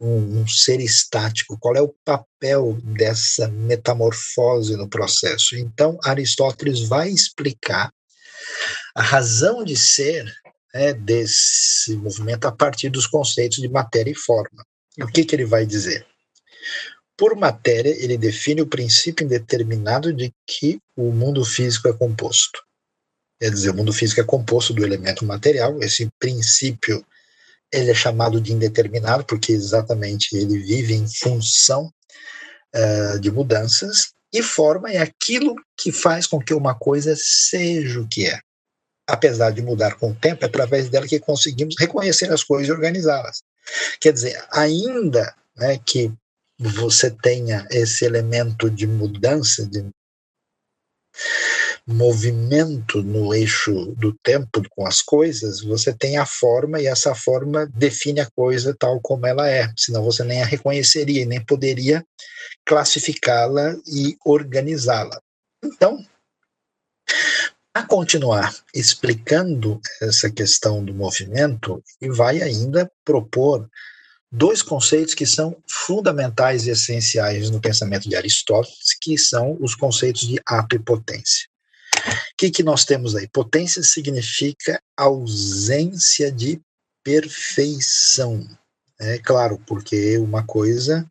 [0.00, 1.58] um, um, ser estático?
[1.58, 5.56] Qual é o papel dessa metamorfose no processo?
[5.56, 7.92] Então, Aristóteles vai explicar
[8.94, 10.24] a razão de ser
[10.72, 14.64] né, desse movimento a partir dos conceitos de matéria e forma.
[14.98, 16.06] E o que, que ele vai dizer?
[17.16, 22.60] Por matéria, ele define o princípio indeterminado de que o mundo físico é composto.
[23.40, 27.04] Quer dizer, o mundo físico é composto do elemento material, esse princípio
[27.74, 31.92] ele é chamado de indeterminado porque exatamente ele vive em função
[32.74, 38.08] uh, de mudanças, e forma é aquilo que faz com que uma coisa seja o
[38.08, 38.40] que é.
[39.06, 42.72] Apesar de mudar com o tempo, é através dela que conseguimos reconhecer as coisas e
[42.72, 43.42] organizá-las.
[44.00, 46.12] Quer dizer, ainda né, que
[46.58, 49.84] você tenha esse elemento de mudança, de
[51.86, 57.66] movimento no eixo do tempo com as coisas, você tem a forma e essa forma
[57.66, 62.04] define a coisa tal como ela é, senão você nem a reconheceria e nem poderia
[62.64, 65.20] classificá-la e organizá-la.
[65.62, 66.04] Então,
[67.74, 73.68] a continuar explicando essa questão do movimento, e vai ainda propor
[74.30, 80.22] dois conceitos que são fundamentais e essenciais no pensamento de Aristóteles, que são os conceitos
[80.22, 81.48] de ato e potência.
[81.94, 83.28] O que, que nós temos aí?
[83.28, 86.60] Potência significa ausência de
[87.02, 88.46] perfeição.
[89.00, 91.06] É claro, porque uma coisa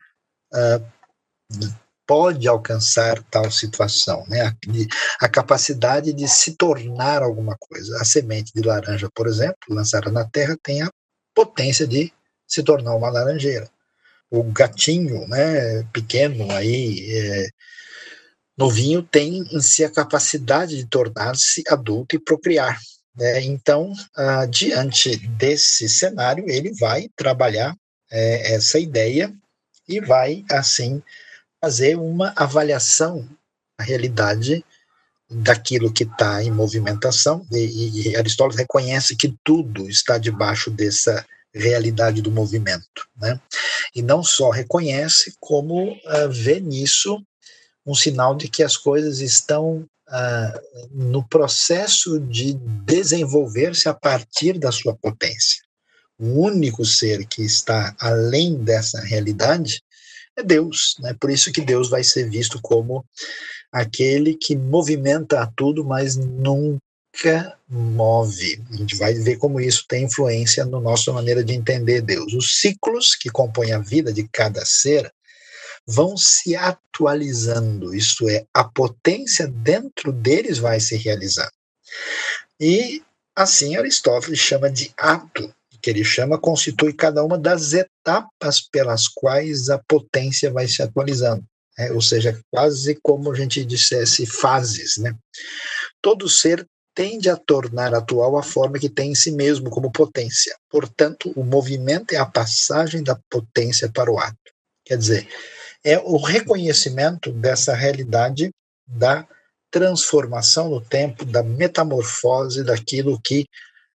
[0.54, 1.74] uh,
[2.06, 4.42] pode alcançar tal situação, né?
[4.42, 8.00] A, a, capacidade de se tornar alguma coisa.
[8.02, 10.90] A semente de laranja, por exemplo, lançada na terra, tem a
[11.34, 12.12] potência de
[12.48, 13.70] se tornar uma laranjeira.
[14.30, 17.50] O gatinho, né, pequeno aí, é,
[18.58, 22.80] novinho, tem em si a capacidade de tornar-se adulto e procriar.
[23.16, 23.41] Né?
[23.41, 27.76] Então, ah, diante desse cenário, ele vai trabalhar
[28.12, 29.34] é, essa ideia
[29.88, 31.01] e vai, assim,
[31.62, 33.28] fazer uma avaliação
[33.78, 34.64] da realidade
[35.30, 42.22] daquilo que está em movimentação, e, e Aristóteles reconhece que tudo está debaixo dessa realidade
[42.22, 43.39] do movimento, né?
[43.95, 47.24] E não só reconhece, como uh, vê nisso
[47.86, 52.54] um sinal de que as coisas estão uh, no processo de
[52.86, 55.62] desenvolver-se a partir da sua potência.
[56.20, 59.82] O único ser que está além dessa realidade
[60.36, 61.16] é Deus, né?
[61.20, 63.06] Por isso que Deus vai ser visto como
[63.72, 68.62] aquele que movimenta tudo, mas nunca move.
[68.72, 72.34] A gente vai ver como isso tem influência na nossa maneira de entender Deus.
[72.34, 75.12] Os ciclos que compõem a vida de cada ser
[75.88, 81.52] vão se atualizando, isto é, a potência dentro deles vai se realizando.
[82.60, 83.04] E
[83.36, 89.70] assim Aristóteles chama de ato, que ele chama constitui cada uma das etapas pelas quais
[89.70, 91.44] a potência vai se atualizando.
[91.78, 95.16] É, ou seja, quase como a gente dissesse fases, né?
[96.02, 96.66] Todo ser
[96.96, 100.56] tende a tornar atual a forma que tem em si mesmo como potência.
[100.70, 104.38] Portanto, o movimento é a passagem da potência para o ato.
[104.86, 105.28] Quer dizer,
[105.84, 108.52] é o reconhecimento dessa realidade
[108.88, 109.28] da
[109.70, 113.46] transformação no tempo, da metamorfose daquilo que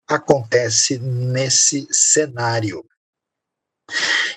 [0.09, 2.85] acontece nesse cenário.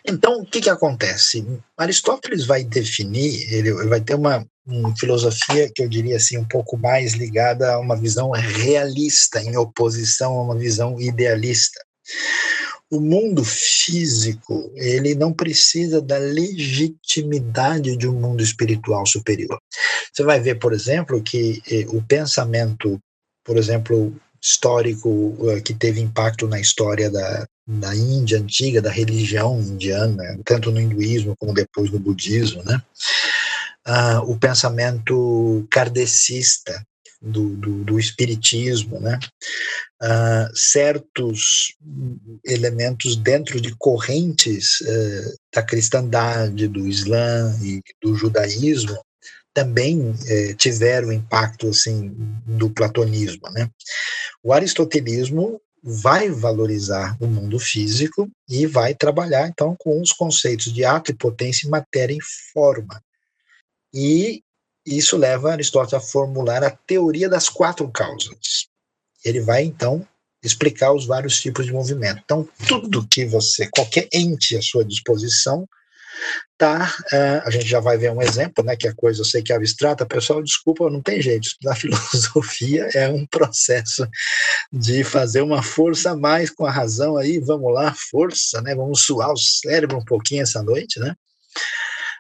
[0.05, 1.45] Então, o que, que acontece?
[1.77, 6.77] Aristóteles vai definir, ele vai ter uma, uma filosofia que eu diria assim, um pouco
[6.77, 11.79] mais ligada a uma visão realista, em oposição a uma visão idealista.
[12.91, 19.59] O mundo físico, ele não precisa da legitimidade de um mundo espiritual superior.
[20.11, 22.99] Você vai ver, por exemplo, que eh, o pensamento,
[23.45, 29.59] por exemplo, histórico uh, que teve impacto na história da, da Índia antiga, da religião
[29.59, 32.81] indiana, tanto no hinduísmo como depois no budismo, né?
[33.87, 36.85] Uh, o pensamento kardecista
[37.21, 39.19] do, do, do espiritismo, né?
[40.01, 41.75] Uh, certos
[42.45, 48.97] elementos dentro de correntes uh, da cristandade, do Islã e do judaísmo
[49.53, 52.15] também eh, tiveram impacto assim
[52.45, 53.69] do platonismo, né?
[54.43, 60.85] O aristotelismo vai valorizar o mundo físico e vai trabalhar então com os conceitos de
[60.85, 63.01] ato e potência, matéria e forma.
[63.93, 64.43] E
[64.97, 68.67] isso leva Aristóteles a formular a teoria das quatro causas.
[69.23, 70.05] Ele vai então
[70.43, 72.21] explicar os vários tipos de movimento.
[72.23, 75.67] Então, tudo que você, qualquer ente à sua disposição,
[76.57, 79.41] tá, uh, a gente já vai ver um exemplo, né, que a coisa eu sei
[79.41, 84.07] que é abstrata, pessoal, desculpa, não tem jeito, estudar filosofia é um processo
[84.71, 89.05] de fazer uma força a mais com a razão aí, vamos lá, força, né, vamos
[89.05, 91.15] suar o cérebro um pouquinho essa noite, né,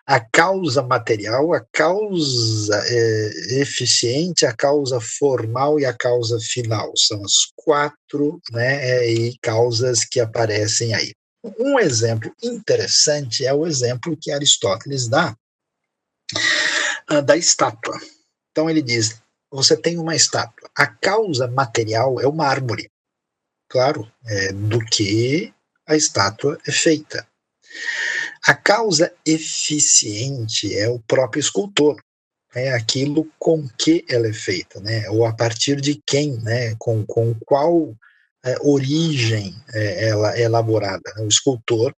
[0.09, 6.91] a causa material, a causa é, eficiente, a causa formal e a causa final.
[6.97, 11.13] São as quatro né, e causas que aparecem aí.
[11.59, 15.37] Um exemplo interessante é o exemplo que Aristóteles dá
[17.11, 18.01] uh, da estátua.
[18.49, 20.71] Então ele diz: você tem uma estátua.
[20.75, 22.89] A causa material é o mármore,
[23.69, 25.53] claro, é do que
[25.87, 27.27] a estátua é feita.
[28.45, 31.97] A causa eficiente é o próprio escultor,
[32.55, 35.09] é aquilo com que ela é feita, né?
[35.09, 36.75] ou a partir de quem, né?
[36.79, 37.95] com, com qual
[38.43, 41.13] é, origem é, ela é elaborada.
[41.15, 41.23] Né?
[41.23, 41.93] O escultor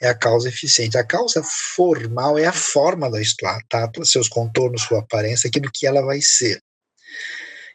[0.00, 0.98] é a causa eficiente.
[0.98, 1.42] A causa
[1.76, 6.60] formal é a forma da estátua, seus contornos, sua aparência, aquilo que ela vai ser.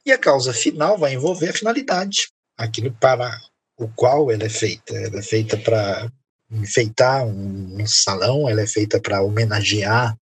[0.05, 3.32] E a causa final vai envolver a finalidade, aquilo para
[3.78, 4.95] o qual ela é feita.
[4.95, 6.12] Ela é feita para
[6.52, 10.18] enfeitar um, um salão, ela é feita para homenagear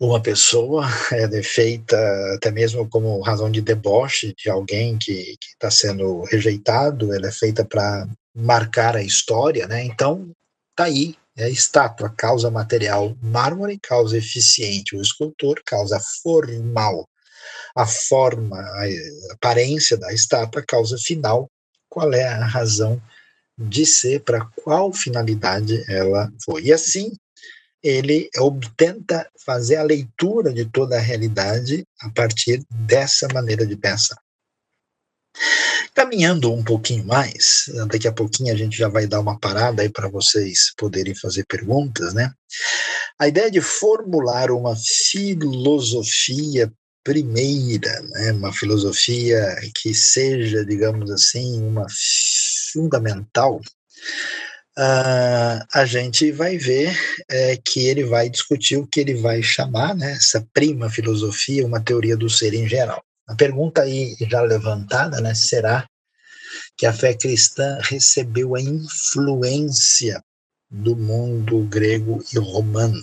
[0.00, 1.96] uma pessoa, ela é feita
[2.34, 7.64] até mesmo como razão de deboche de alguém que está sendo rejeitado, ela é feita
[7.64, 9.84] para marcar a história, né?
[9.84, 10.30] Então,
[10.76, 17.08] tá aí, é a estátua, causa material, mármore, causa eficiente, o escultor, causa formal,
[17.76, 18.84] a forma, a
[19.32, 21.48] aparência da estátua, causa final,
[21.88, 23.00] qual é a razão
[23.58, 26.64] de ser, para qual finalidade ela foi.
[26.64, 27.12] E assim,
[27.82, 28.28] ele
[28.76, 34.18] tenta fazer a leitura de toda a realidade a partir dessa maneira de pensar.
[35.94, 39.88] Caminhando um pouquinho mais, daqui a pouquinho a gente já vai dar uma parada aí
[39.88, 42.32] para vocês poderem fazer perguntas, né?
[43.18, 46.72] A ideia de formular uma filosofia
[47.04, 48.32] primeira, né?
[48.32, 51.86] uma filosofia que seja, digamos assim, uma
[52.72, 53.60] fundamental,
[54.78, 56.96] uh, a gente vai ver
[57.30, 61.82] é, que ele vai discutir o que ele vai chamar, né, essa prima filosofia, uma
[61.82, 63.02] teoria do ser em geral.
[63.26, 65.86] A pergunta aí já levantada, né, será
[66.76, 70.22] que a fé cristã recebeu a influência
[70.70, 73.00] do mundo grego e romano?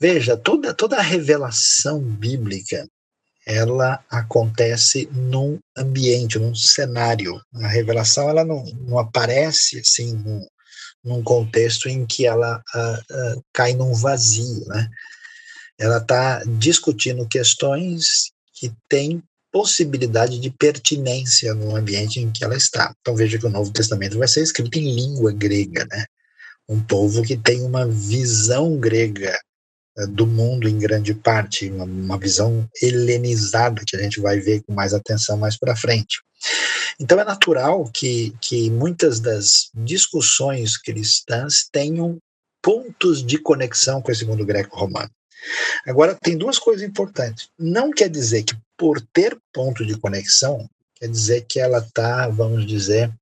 [0.00, 2.88] Veja, toda, toda a revelação bíblica
[3.46, 7.40] ela acontece num ambiente, num cenário.
[7.54, 10.46] A revelação ela não, não aparece assim num,
[11.04, 14.88] num, contexto em que ela uh, uh, cai num vazio, né?
[15.78, 22.94] Ela está discutindo questões que têm possibilidade de pertinência no ambiente em que ela está.
[23.00, 26.06] Então veja que o Novo Testamento vai ser escrito em língua grega, né?
[26.68, 29.36] Um povo que tem uma visão grega
[30.08, 34.72] do mundo em grande parte, uma, uma, visão helenizada que a gente vai ver com
[34.72, 36.22] mais atenção mais para frente.
[36.98, 42.18] Então é natural que, que muitas das discussões cristãs tenham
[42.62, 45.10] pontos de conexão com esse mundo greco-romano.
[45.86, 47.48] Agora, tem duas coisas importantes.
[47.58, 52.66] Não quer dizer que por ter ponto de conexão, quer dizer que ela está, vamos
[52.66, 53.12] dizer,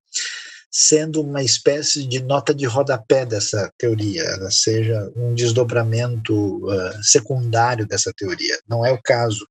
[0.71, 7.85] sendo uma espécie de nota de rodapé dessa teoria, ela seja um desdobramento uh, secundário
[7.85, 8.57] dessa teoria.
[8.65, 9.45] Não é o caso.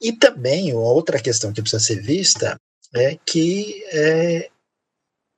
[0.00, 2.60] E também, outra questão que precisa ser vista
[2.92, 4.50] é que é,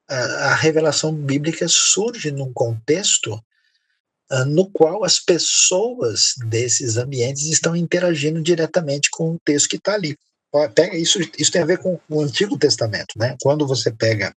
[0.09, 7.77] a, a, revelação bíblica surge num contexto uh, no qual as pessoas desses ambientes estão
[7.77, 10.17] interagindo diretamente com o texto que está ali.
[10.75, 13.37] Pega isso, isso tem a ver com o Antigo Testamento, né?
[13.41, 14.35] Quando você pega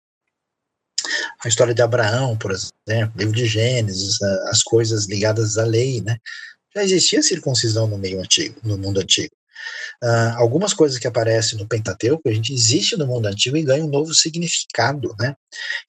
[1.45, 6.17] a história de Abraão, por exemplo, livro de Gênesis, as coisas ligadas à lei, né?
[6.75, 9.35] Já existia circuncisão no meio antigo, no mundo antigo.
[10.03, 13.85] Uh, algumas coisas que aparecem no Pentateuco, a gente existe no mundo antigo e ganha
[13.85, 15.35] um novo significado, né?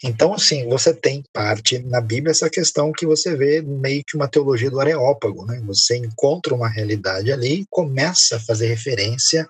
[0.04, 4.28] Então, assim, você tem parte na Bíblia essa questão que você vê meio que uma
[4.28, 5.62] teologia do areópago, né?
[5.66, 9.48] Você encontra uma realidade ali e começa a fazer referência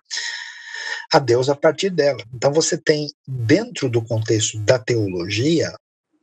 [1.11, 2.23] a Deus a partir dela.
[2.33, 5.73] Então você tem, dentro do contexto da teologia,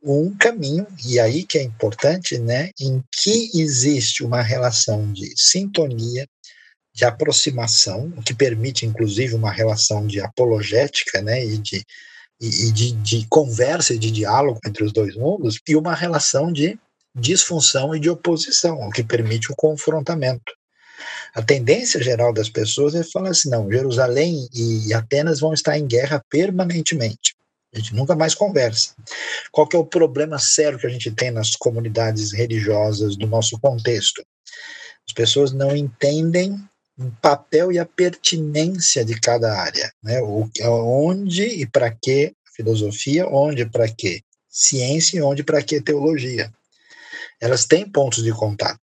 [0.03, 6.27] um caminho, e aí que é importante, né, em que existe uma relação de sintonia,
[6.93, 11.83] de aproximação, o que permite, inclusive, uma relação de apologética, né, e de,
[12.39, 16.77] e de, de conversa e de diálogo entre os dois mundos, e uma relação de
[17.13, 20.53] disfunção e de oposição, o que permite o confrontamento.
[21.33, 25.87] A tendência geral das pessoas é falar assim: não, Jerusalém e Atenas vão estar em
[25.87, 27.35] guerra permanentemente.
[27.73, 28.93] A gente nunca mais conversa.
[29.51, 33.57] Qual que é o problema sério que a gente tem nas comunidades religiosas do nosso
[33.59, 34.23] contexto?
[35.07, 36.57] As pessoas não entendem
[36.97, 40.21] o papel e a pertinência de cada área, né?
[40.21, 45.63] O, onde e para que filosofia, onde e para que ciência e onde e para
[45.63, 46.51] que teologia.
[47.39, 48.79] Elas têm pontos de contato,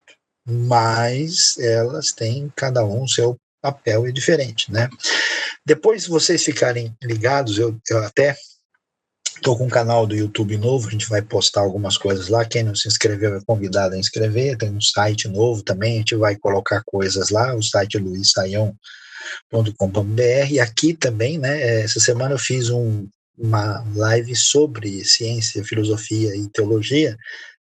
[0.46, 4.88] mas elas têm cada um seu papel é diferente, né?
[5.64, 8.36] Depois, se vocês ficarem ligados, eu, eu até
[9.38, 12.44] Estou com um canal do YouTube novo, a gente vai postar algumas coisas lá.
[12.44, 14.58] Quem não se inscreveu é convidado a inscrever.
[14.58, 20.50] Tem um site novo também, a gente vai colocar coisas lá, o site luissaião.com.br.
[20.50, 23.08] E aqui também, né, essa semana eu fiz um,
[23.38, 27.16] uma live sobre ciência, filosofia e teologia.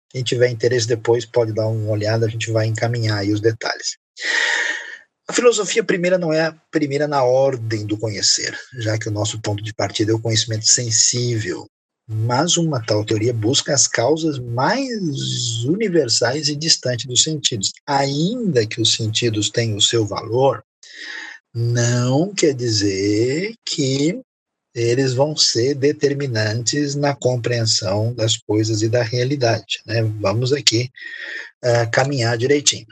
[0.09, 3.97] Quem tiver interesse depois pode dar uma olhada, a gente vai encaminhar aí os detalhes.
[5.29, 9.41] A filosofia primeira não é a primeira na ordem do conhecer, já que o nosso
[9.41, 11.67] ponto de partida é o conhecimento sensível.
[12.09, 17.73] Mas uma tal teoria busca as causas mais universais e distantes dos sentidos.
[17.85, 20.63] Ainda que os sentidos tenham o seu valor,
[21.53, 24.21] não quer dizer que
[24.73, 29.81] eles vão ser determinantes na compreensão das coisas e da realidade.
[29.85, 30.03] Né?
[30.21, 30.89] Vamos aqui
[31.65, 32.87] uh, caminhar direitinho.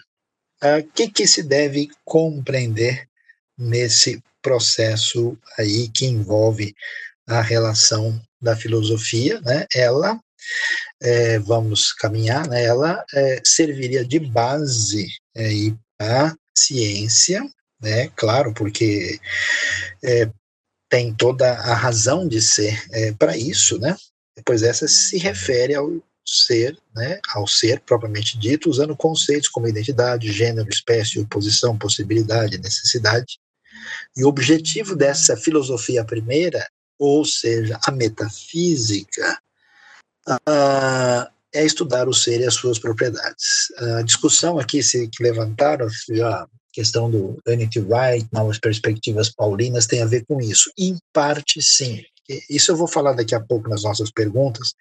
[0.66, 3.08] O uh, que, que se deve compreender
[3.56, 6.76] nesse processo aí que envolve
[7.28, 9.66] a relação da filosofia, né?
[9.74, 10.20] Ela,
[11.02, 12.64] é, vamos caminhar, né?
[12.64, 15.50] Ela é, serviria de base é,
[15.98, 17.44] para a ciência,
[17.82, 18.10] né?
[18.16, 19.20] Claro, porque
[20.04, 20.30] é,
[20.90, 23.96] tem toda a razão de ser é, para isso, né?
[24.46, 25.92] Pois essa se refere ao
[26.26, 33.38] ser, né, ao ser propriamente dito, usando conceitos como identidade, gênero, espécie, oposição, possibilidade, necessidade.
[34.18, 36.66] E o objetivo dessa filosofia primeira,
[36.98, 39.40] ou seja, a metafísica,
[40.30, 43.72] uh, é estudar o ser e as suas propriedades.
[43.98, 50.02] A discussão aqui se, que levantaram, a questão do Anity Wright, novas perspectivas paulinas, tem
[50.02, 50.70] a ver com isso.
[50.78, 52.04] Em parte, sim.
[52.50, 54.74] Isso eu vou falar daqui a pouco nas nossas perguntas,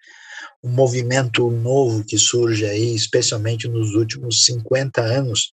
[0.63, 5.51] um movimento novo que surge aí, especialmente nos últimos 50 anos,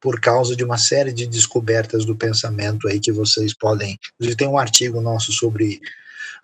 [0.00, 3.98] por causa de uma série de descobertas do pensamento aí que vocês podem.
[4.14, 5.80] Inclusive, tem um artigo nosso sobre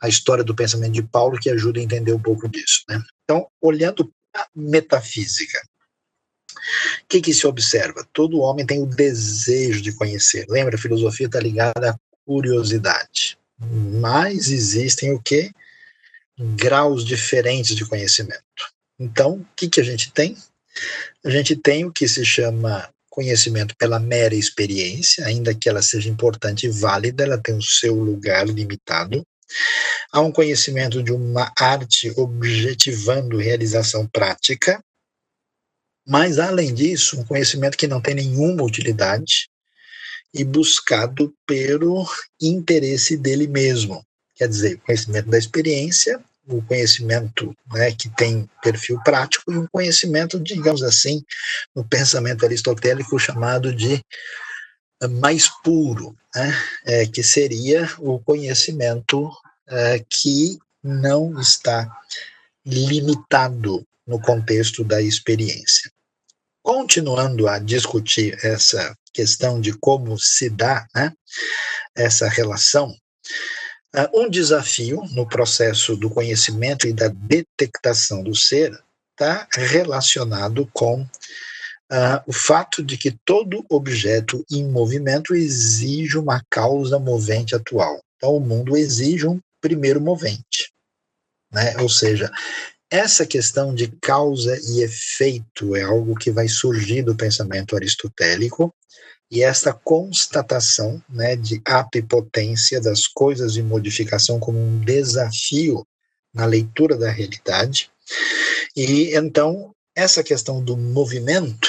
[0.00, 2.84] a história do pensamento de Paulo que ajuda a entender um pouco disso.
[2.88, 3.02] Né?
[3.24, 5.60] Então, olhando a metafísica,
[7.02, 8.06] o que, que se observa?
[8.12, 10.46] Todo homem tem o desejo de conhecer.
[10.48, 13.38] Lembra, a filosofia está ligada à curiosidade.
[13.58, 15.50] Mas existem o quê?
[16.38, 18.42] graus diferentes de conhecimento.
[18.98, 20.36] Então, o que, que a gente tem?
[21.24, 26.08] A gente tem o que se chama conhecimento pela mera experiência, ainda que ela seja
[26.08, 29.24] importante e válida, ela tem o seu lugar limitado.
[30.12, 34.82] Há um conhecimento de uma arte objetivando realização prática,
[36.06, 39.48] mas, além disso, um conhecimento que não tem nenhuma utilidade
[40.34, 42.04] e buscado pelo
[42.42, 44.04] interesse dele mesmo.
[44.34, 50.38] Quer dizer, conhecimento da experiência, o conhecimento né, que tem perfil prático e um conhecimento,
[50.40, 51.22] digamos assim,
[51.74, 54.04] no pensamento aristotélico chamado de
[55.20, 56.52] mais puro, né,
[56.84, 59.30] é, que seria o conhecimento
[59.68, 61.90] é, que não está
[62.66, 65.90] limitado no contexto da experiência.
[66.62, 71.12] Continuando a discutir essa questão de como se dá né,
[71.96, 72.94] essa relação,
[73.94, 78.76] ah, um desafio no processo do conhecimento e da detectação do ser
[79.12, 86.98] está relacionado com uh, o fato de que todo objeto em movimento exige uma causa
[86.98, 88.02] movente atual.
[88.16, 90.72] Então, o mundo exige um primeiro movente.
[91.52, 91.76] Né?
[91.78, 92.32] Ou seja,
[92.90, 98.74] essa questão de causa e efeito é algo que vai surgir do pensamento aristotélico
[99.30, 105.86] e essa constatação né, de apipotência das coisas de modificação como um desafio
[106.32, 107.90] na leitura da realidade.
[108.76, 111.68] E então, essa questão do movimento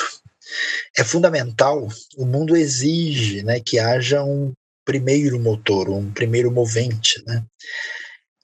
[0.98, 1.88] é fundamental.
[2.18, 4.54] O mundo exige né, que haja um
[4.84, 7.24] primeiro motor, um primeiro movente.
[7.26, 7.44] Né?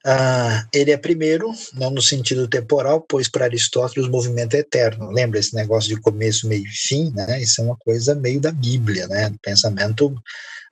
[0.03, 5.11] Ah, ele é primeiro, não no sentido temporal, pois para Aristóteles o movimento é eterno.
[5.11, 7.11] Lembra esse negócio de começo, meio e fim?
[7.11, 7.41] Né?
[7.41, 9.27] Isso é uma coisa meio da Bíblia, né?
[9.27, 10.15] O pensamento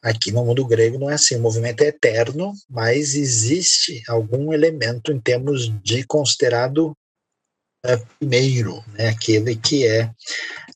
[0.01, 1.35] aqui no mundo grego não é assim.
[1.35, 6.97] O movimento é eterno, mas existe algum elemento em termos de considerado
[7.85, 9.09] uh, primeiro, né?
[9.09, 10.05] aquele que é,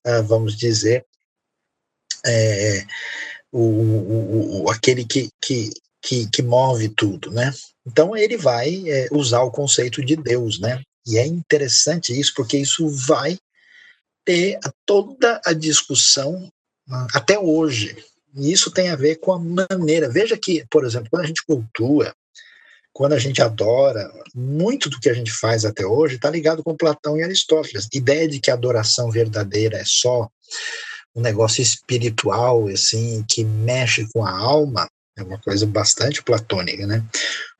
[0.06, 1.06] uh, vamos dizer,
[2.26, 2.86] é,
[3.51, 5.72] o, o, o, aquele que, que
[6.04, 7.54] que, que move tudo, né?
[7.88, 10.82] Então ele vai é, usar o conceito de Deus, né?
[11.08, 13.38] E é interessante isso, porque isso vai
[14.26, 16.49] ter toda a discussão
[16.89, 17.95] ah, até hoje.
[18.36, 20.10] E isso tem a ver com a maneira.
[20.10, 22.14] Veja que, por exemplo, quando a gente cultua,
[22.91, 26.76] quando a gente adora, muito do que a gente faz até hoje está ligado com
[26.76, 27.88] Platão e Aristóteles.
[27.93, 30.30] Ideia de que a adoração verdadeira é só
[31.16, 34.88] um negócio espiritual, assim, que mexe com a alma,
[35.18, 37.03] é uma coisa bastante platônica, né?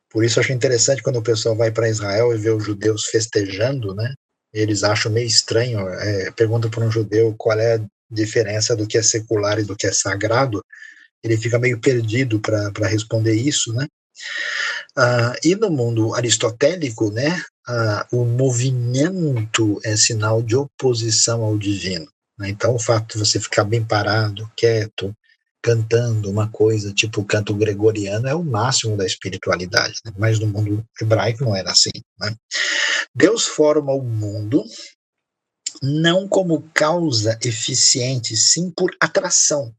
[0.10, 3.96] Por isso acho interessante quando o pessoal vai para Israel e vê os judeus festejando,
[3.96, 4.14] né?
[4.54, 8.98] Eles acham meio estranho, é, pergunta para um judeu qual é a diferença do que
[8.98, 10.64] é secular e do que é sagrado,
[11.24, 13.88] ele fica meio perdido para responder isso, né?
[14.96, 22.08] Ah, e no mundo aristotélico, né, ah, o movimento é sinal de oposição ao divino.
[22.38, 22.50] Né?
[22.50, 25.16] Então, o fato de você ficar bem parado, quieto,
[25.64, 30.12] cantando uma coisa tipo o canto gregoriano é o máximo da espiritualidade, né?
[30.18, 31.92] mas no mundo hebraico não era assim.
[32.20, 32.36] Né?
[33.16, 34.66] Deus forma o mundo
[35.82, 39.74] não como causa eficiente, sim por atração,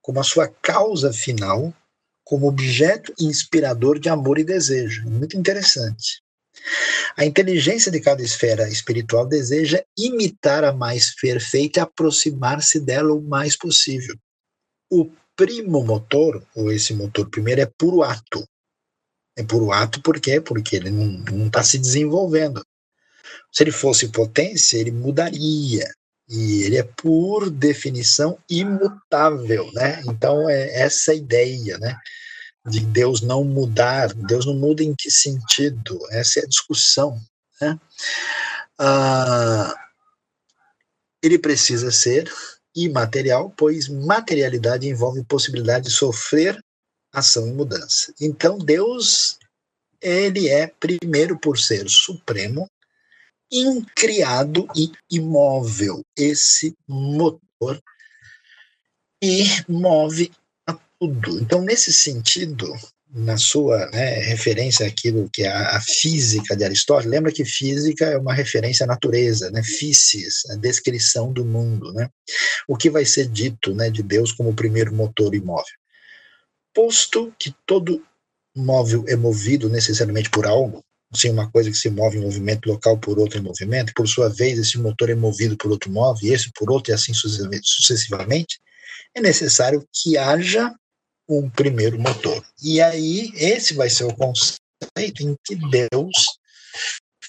[0.00, 1.72] como a sua causa final,
[2.24, 5.08] como objeto inspirador de amor e desejo.
[5.08, 6.20] Muito interessante.
[7.16, 13.22] A inteligência de cada esfera espiritual deseja imitar a mais perfeita e aproximar-se dela o
[13.22, 14.16] mais possível.
[14.92, 18.46] O primo motor, ou esse motor primeiro, é puro ato.
[19.36, 20.40] É puro ato por quê?
[20.40, 22.62] Porque ele não está se desenvolvendo.
[23.50, 25.90] Se ele fosse potência, ele mudaria.
[26.28, 30.02] E ele é, por definição, imutável, né?
[30.06, 31.96] Então, é essa ideia, né?
[32.66, 35.98] de Deus não mudar, Deus não muda em que sentido?
[36.10, 37.20] Essa é a discussão.
[37.60, 37.78] Né?
[38.78, 39.74] Ah,
[41.22, 42.32] ele precisa ser
[42.74, 46.62] imaterial, pois materialidade envolve possibilidade de sofrer
[47.12, 48.14] ação e mudança.
[48.20, 49.38] Então Deus,
[50.00, 52.66] ele é primeiro por ser supremo,
[53.50, 57.82] incriado e imóvel, esse motor
[59.22, 60.32] e move
[60.98, 61.40] tudo.
[61.40, 62.72] Então, nesse sentido,
[63.14, 68.06] na sua né, referência àquilo que é a, a, física de Aristóteles, lembra que física
[68.06, 72.08] é uma referência à natureza, né, físis, a descrição do mundo, né,
[72.66, 75.74] o que vai ser dito né, de Deus como o primeiro motor imóvel.
[76.74, 78.02] Posto que todo
[78.56, 80.82] móvel é movido necessariamente por algo,
[81.12, 84.30] assim, uma coisa que se move em movimento local por outro em movimento, por sua
[84.30, 88.58] vez, esse motor é movido por outro móvel, e esse por outro, e assim sucessivamente,
[89.14, 90.74] é necessário que haja
[91.38, 92.44] um primeiro motor.
[92.62, 96.26] E aí, esse vai ser o conceito em que Deus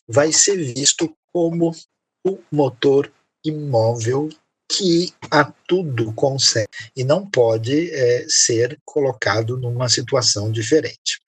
[0.07, 1.71] vai ser visto como
[2.25, 3.11] o motor
[3.45, 4.29] imóvel
[4.71, 11.21] que a tudo consegue e não pode é, ser colocado numa situação diferente.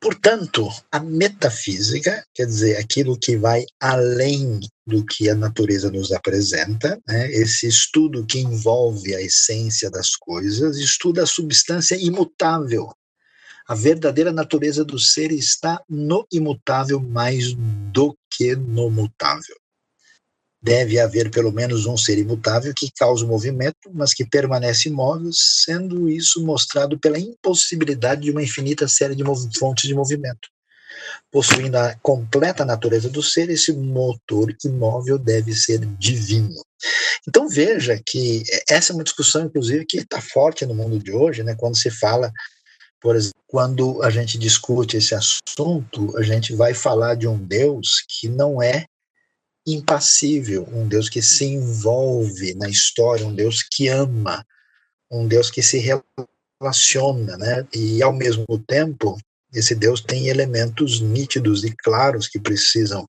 [0.00, 4.60] Portanto, a metafísica, quer dizer, aquilo que vai além
[4.90, 10.76] do que a natureza nos apresenta, né, esse estudo que envolve a essência das coisas,
[10.76, 12.92] estuda a substância imutável.
[13.68, 17.54] A verdadeira natureza do ser está no imutável mais
[17.92, 19.56] do que no mutável
[20.62, 25.30] deve haver pelo menos um ser imutável que causa o movimento, mas que permanece imóvel,
[25.32, 29.24] sendo isso mostrado pela impossibilidade de uma infinita série de
[29.58, 30.48] fontes de movimento.
[31.30, 36.62] Possuindo a completa natureza do ser, esse motor imóvel deve ser divino.
[37.28, 41.42] Então veja que essa é uma discussão, inclusive, que está forte no mundo de hoje,
[41.42, 41.54] né?
[41.54, 42.32] quando se fala,
[43.00, 48.04] por exemplo, quando a gente discute esse assunto, a gente vai falar de um Deus
[48.08, 48.86] que não é
[49.66, 54.44] impassível, um Deus que se envolve na história, um Deus que ama,
[55.10, 55.78] um Deus que se
[56.60, 57.66] relaciona, né?
[57.74, 59.18] E ao mesmo tempo,
[59.52, 63.06] esse Deus tem elementos nítidos e claros que precisam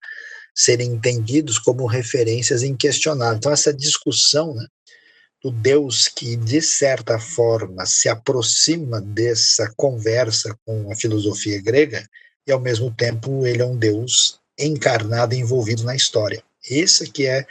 [0.53, 3.37] serem entendidos como referências inquestionáveis.
[3.37, 4.65] Então essa discussão, né,
[5.43, 12.07] do Deus que de certa forma se aproxima dessa conversa com a filosofia grega
[12.45, 16.43] e ao mesmo tempo ele é um Deus encarnado e envolvido na história.
[16.69, 17.45] Essa que é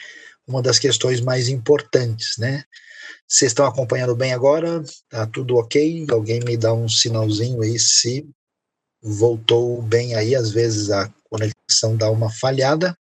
[0.47, 2.65] uma das questões mais importantes, né?
[3.27, 4.83] Vocês estão acompanhando bem agora?
[5.09, 6.07] Tá tudo ok?
[6.11, 8.29] Alguém me dá um sinalzinho aí se
[9.03, 12.97] voltou bem aí, às vezes a conexão dá uma falhada.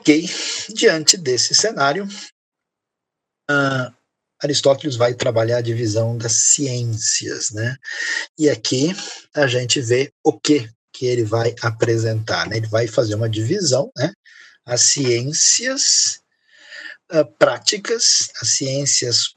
[0.00, 0.28] Ok,
[0.74, 2.06] diante desse cenário,
[3.50, 3.94] uh,
[4.42, 7.76] Aristóteles vai trabalhar a divisão das ciências, né?
[8.38, 8.94] E aqui
[9.34, 12.56] a gente vê o que que ele vai apresentar, né?
[12.56, 14.12] Ele vai fazer uma divisão, né?
[14.64, 16.20] As ciências
[17.12, 19.34] uh, práticas, as ciências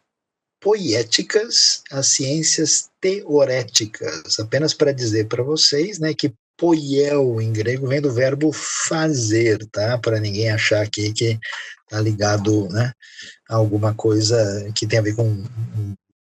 [0.59, 4.39] poéticas às ciências teoréticas.
[4.39, 9.97] Apenas para dizer para vocês, né, que poiel em grego vem do verbo fazer, tá?
[9.97, 11.39] Para ninguém achar aqui que
[11.89, 12.91] tá ligado, né,
[13.49, 15.43] a alguma coisa que tem a ver com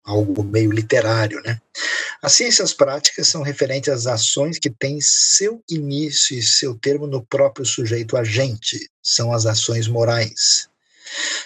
[0.05, 1.59] algo meio literário, né?
[2.23, 7.25] As ciências práticas são referentes às ações que têm seu início e seu termo no
[7.25, 10.70] próprio sujeito agente, são as ações morais.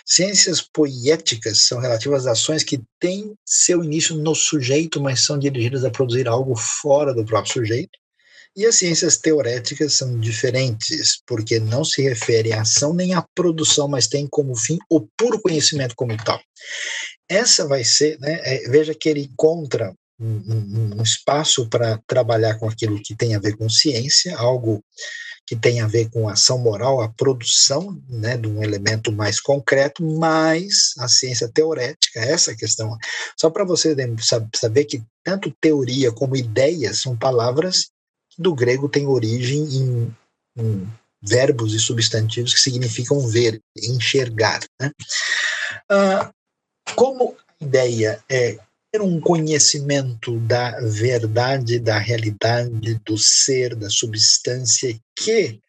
[0.04, 5.84] Ciências poéticas são relativas às ações que têm seu início no sujeito, mas são dirigidas
[5.84, 7.98] a produzir algo fora do próprio sujeito.
[8.56, 13.88] E as ciências teoréticas são diferentes, porque não se refere à ação nem à produção,
[13.88, 16.40] mas tem como fim o puro conhecimento como tal.
[17.28, 22.54] Essa vai ser, né, é, veja que ele encontra um, um, um espaço para trabalhar
[22.54, 24.84] com aquilo que tem a ver com ciência, algo
[25.46, 30.02] que tem a ver com ação moral, a produção né, de um elemento mais concreto,
[30.02, 32.96] mas a ciência teorética, essa questão.
[33.38, 33.94] Só para você
[34.54, 37.90] saber que tanto teoria como ideia são palavras
[38.30, 40.16] que do grego têm origem em,
[40.56, 40.88] em
[41.22, 44.60] verbos e substantivos que significam ver, enxergar.
[44.80, 44.90] Né?
[45.90, 46.30] Ah,
[46.94, 48.58] como a ideia é
[49.02, 55.60] um conhecimento da verdade, da realidade, do ser, da substância que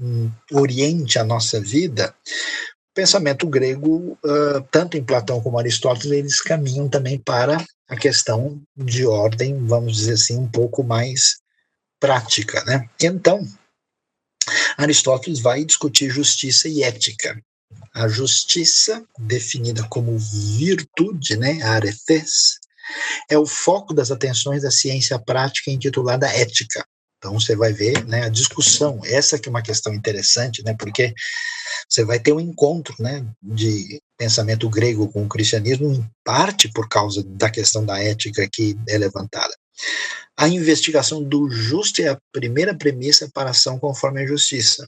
[0.00, 2.14] hum, oriente a nossa vida,
[2.90, 8.60] o pensamento grego, uh, tanto em Platão como Aristóteles, eles caminham também para a questão
[8.76, 11.36] de ordem, vamos dizer assim, um pouco mais
[12.00, 12.64] prática.
[12.64, 12.88] Né?
[13.02, 13.46] Então,
[14.76, 17.40] Aristóteles vai discutir justiça e ética.
[17.96, 22.58] A justiça, definida como virtude, né, arethes,
[23.30, 26.84] é o foco das atenções da ciência prática intitulada ética.
[27.16, 31.14] Então você vai ver né, a discussão, essa que é uma questão interessante, né, porque
[31.88, 36.90] você vai ter um encontro né, de pensamento grego com o cristianismo, em parte por
[36.90, 39.54] causa da questão da ética que é levantada.
[40.36, 44.86] A investigação do justo é a primeira premissa para a ação conforme a justiça.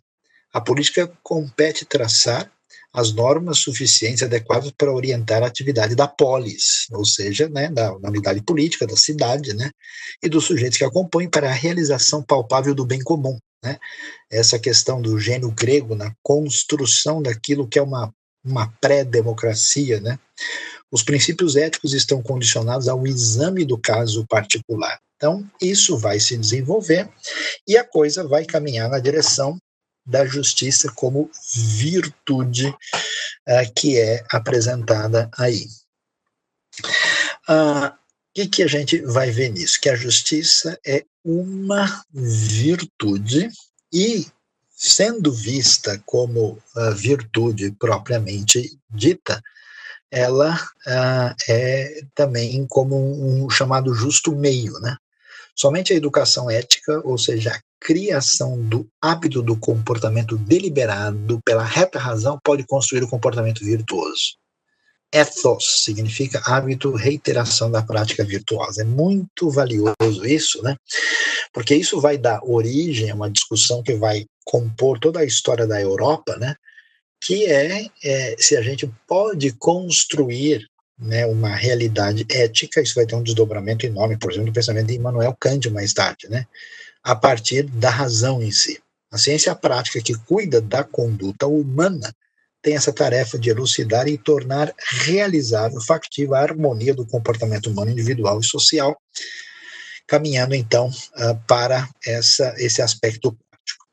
[0.52, 2.52] A política compete traçar
[2.98, 8.08] as normas suficientes adequadas para orientar a atividade da polis, ou seja, né, da, da,
[8.08, 9.70] unidade política, da cidade, né,
[10.20, 13.38] e dos sujeitos que acompanham para a realização palpável do bem comum.
[13.64, 13.78] Né?
[14.28, 18.12] Essa questão do gênio grego na construção daquilo que é uma,
[18.44, 20.18] uma pré-democracia, né?
[20.90, 24.98] Os princípios éticos estão condicionados ao exame do caso particular.
[25.16, 27.08] Então, isso vai se desenvolver
[27.66, 29.58] e a coisa vai caminhar na direção
[30.08, 31.30] da justiça como
[31.76, 35.66] virtude uh, que é apresentada aí.
[37.46, 37.92] O uh,
[38.34, 39.78] que, que a gente vai ver nisso?
[39.80, 43.50] Que a justiça é uma virtude
[43.92, 44.26] e,
[44.74, 49.42] sendo vista como a virtude propriamente dita,
[50.10, 54.96] ela uh, é também como um, um chamado justo meio, né?
[55.54, 61.98] Somente a educação ética, ou seja, a criação do hábito do comportamento deliberado pela reta
[61.98, 64.36] razão, pode construir o comportamento virtuoso.
[65.12, 68.82] Ethos significa hábito, reiteração da prática virtuosa.
[68.82, 70.76] É muito valioso isso, né?
[71.52, 75.80] Porque isso vai dar origem a uma discussão que vai compor toda a história da
[75.80, 76.54] Europa, né?
[77.22, 80.68] Que é, é se a gente pode construir
[80.98, 84.94] né, uma realidade ética, isso vai ter um desdobramento enorme, por exemplo, do pensamento de
[84.94, 86.44] Immanuel Kant mais tarde, né,
[87.08, 88.82] a partir da razão em si.
[89.10, 92.14] A ciência prática que cuida da conduta humana
[92.60, 94.74] tem essa tarefa de elucidar e tornar
[95.06, 98.94] realizável, factível a harmonia do comportamento humano individual e social,
[100.06, 103.86] caminhando então uh, para essa, esse aspecto prático.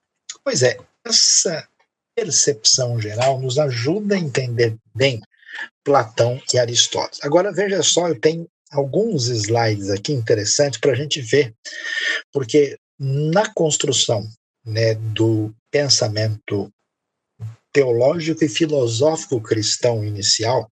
[0.43, 1.65] Pois é, essa
[2.13, 5.21] percepção geral nos ajuda a entender bem
[5.85, 7.23] Platão e Aristóteles.
[7.23, 11.53] Agora, veja só, eu tenho alguns slides aqui interessantes para a gente ver,
[12.33, 14.27] porque na construção
[14.65, 16.71] né, do pensamento
[17.71, 20.71] teológico e filosófico cristão inicial,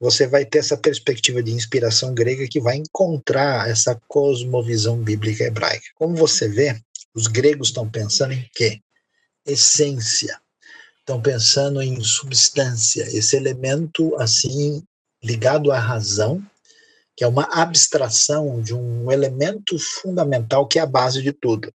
[0.00, 5.86] você vai ter essa perspectiva de inspiração grega que vai encontrar essa cosmovisão bíblica hebraica.
[5.94, 6.80] Como você vê,
[7.14, 8.80] os gregos estão pensando em quê?
[9.46, 10.40] Essência,
[10.98, 14.82] estão pensando em substância, esse elemento assim
[15.22, 16.42] ligado à razão,
[17.16, 21.72] que é uma abstração de um elemento fundamental que é a base de tudo.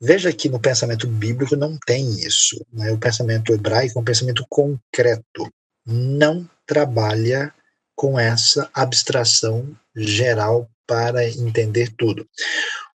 [0.00, 2.64] Veja que no pensamento bíblico não tem isso.
[2.72, 2.92] Né?
[2.92, 5.50] O pensamento hebraico é um pensamento concreto,
[5.86, 7.54] não trabalha
[7.96, 12.28] com essa abstração geral para entender tudo.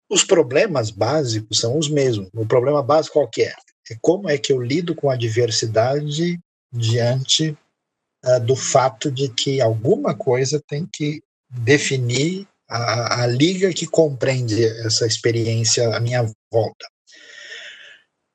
[0.10, 2.30] Os problemas básicos são os mesmos.
[2.34, 3.54] O problema básico qual é?
[3.92, 6.40] é como é que eu lido com a diversidade
[6.72, 7.58] diante
[8.26, 11.22] uh, do fato de que alguma coisa tem que
[11.58, 16.86] definir a, a liga que compreende essa experiência à minha volta.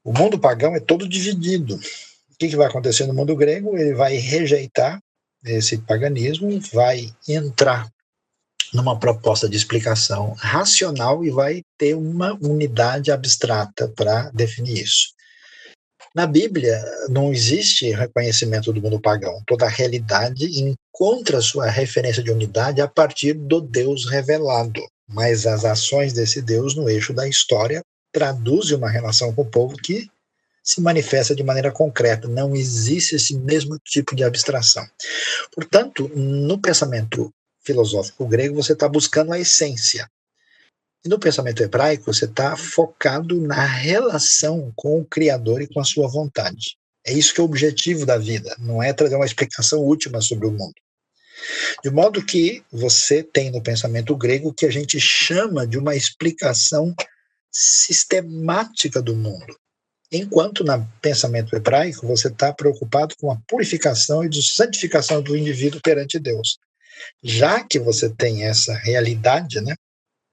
[0.05, 1.75] O mundo pagão é todo dividido.
[1.75, 3.77] O que, que vai acontecer no mundo grego?
[3.77, 5.01] Ele vai rejeitar
[5.45, 7.91] esse paganismo, vai entrar
[8.73, 15.09] numa proposta de explicação racional e vai ter uma unidade abstrata para definir isso.
[16.15, 19.41] Na Bíblia não existe reconhecimento do mundo pagão.
[19.47, 24.83] Toda a realidade encontra sua referência de unidade a partir do Deus revelado.
[25.09, 27.81] Mas as ações desse Deus no eixo da história
[28.13, 30.09] traduzem uma relação com o povo que
[30.65, 32.27] se manifesta de maneira concreta.
[32.27, 34.85] Não existe esse mesmo tipo de abstração.
[35.55, 37.33] Portanto, no pensamento
[37.63, 40.09] filosófico grego, você está buscando a essência.
[41.05, 45.85] E no pensamento hebraico, você está focado na relação com o Criador e com a
[45.85, 46.77] sua vontade.
[47.07, 50.47] É isso que é o objetivo da vida, não é trazer uma explicação última sobre
[50.47, 50.75] o mundo.
[51.83, 55.97] De modo que você tem no pensamento grego o que a gente chama de uma
[55.97, 56.95] explicação
[57.51, 59.57] sistemática do mundo.
[60.13, 66.19] Enquanto no pensamento hebraico você está preocupado com a purificação e santificação do indivíduo perante
[66.19, 66.59] Deus.
[67.23, 69.75] Já que você tem essa realidade, né,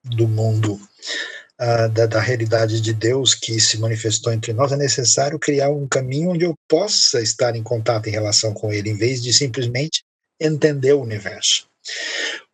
[0.10, 5.40] do mundo, uh, da, da realidade de Deus que se manifestou entre nós, é necessário
[5.40, 9.22] criar um caminho onde eu possa estar em contato em relação com Ele, em vez
[9.22, 10.04] de simplesmente
[10.40, 11.68] entender o universo.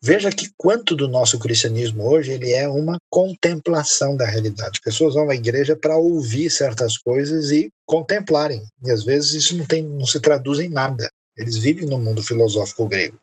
[0.01, 4.81] Veja que quanto do nosso cristianismo hoje ele é uma contemplação da realidade.
[4.83, 8.61] Pessoas vão à igreja para ouvir certas coisas e contemplarem.
[8.83, 11.09] E às vezes isso não, tem, não se traduz em nada.
[11.37, 13.17] Eles vivem no mundo filosófico grego.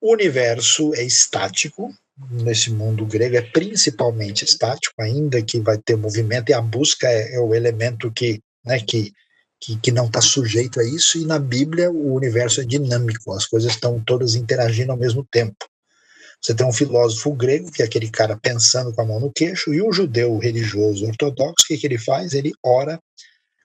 [0.00, 1.92] O universo é estático,
[2.30, 7.34] nesse mundo grego é principalmente estático, ainda que vai ter movimento, e a busca é,
[7.34, 9.12] é o elemento que, né, que,
[9.60, 13.46] que, que não está sujeito a isso, e na Bíblia o universo é dinâmico, as
[13.46, 15.56] coisas estão todas interagindo ao mesmo tempo.
[16.40, 19.74] Você tem um filósofo grego, que é aquele cara pensando com a mão no queixo,
[19.74, 22.32] e o judeu religioso ortodoxo, o que, que ele faz?
[22.32, 23.00] Ele ora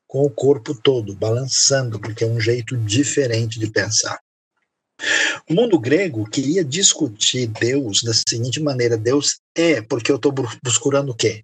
[0.08, 4.20] com o corpo todo, balançando, porque é um jeito diferente de pensar.
[5.50, 10.34] O mundo grego queria discutir Deus da seguinte maneira: Deus é, porque eu estou
[10.64, 11.44] buscando o quê?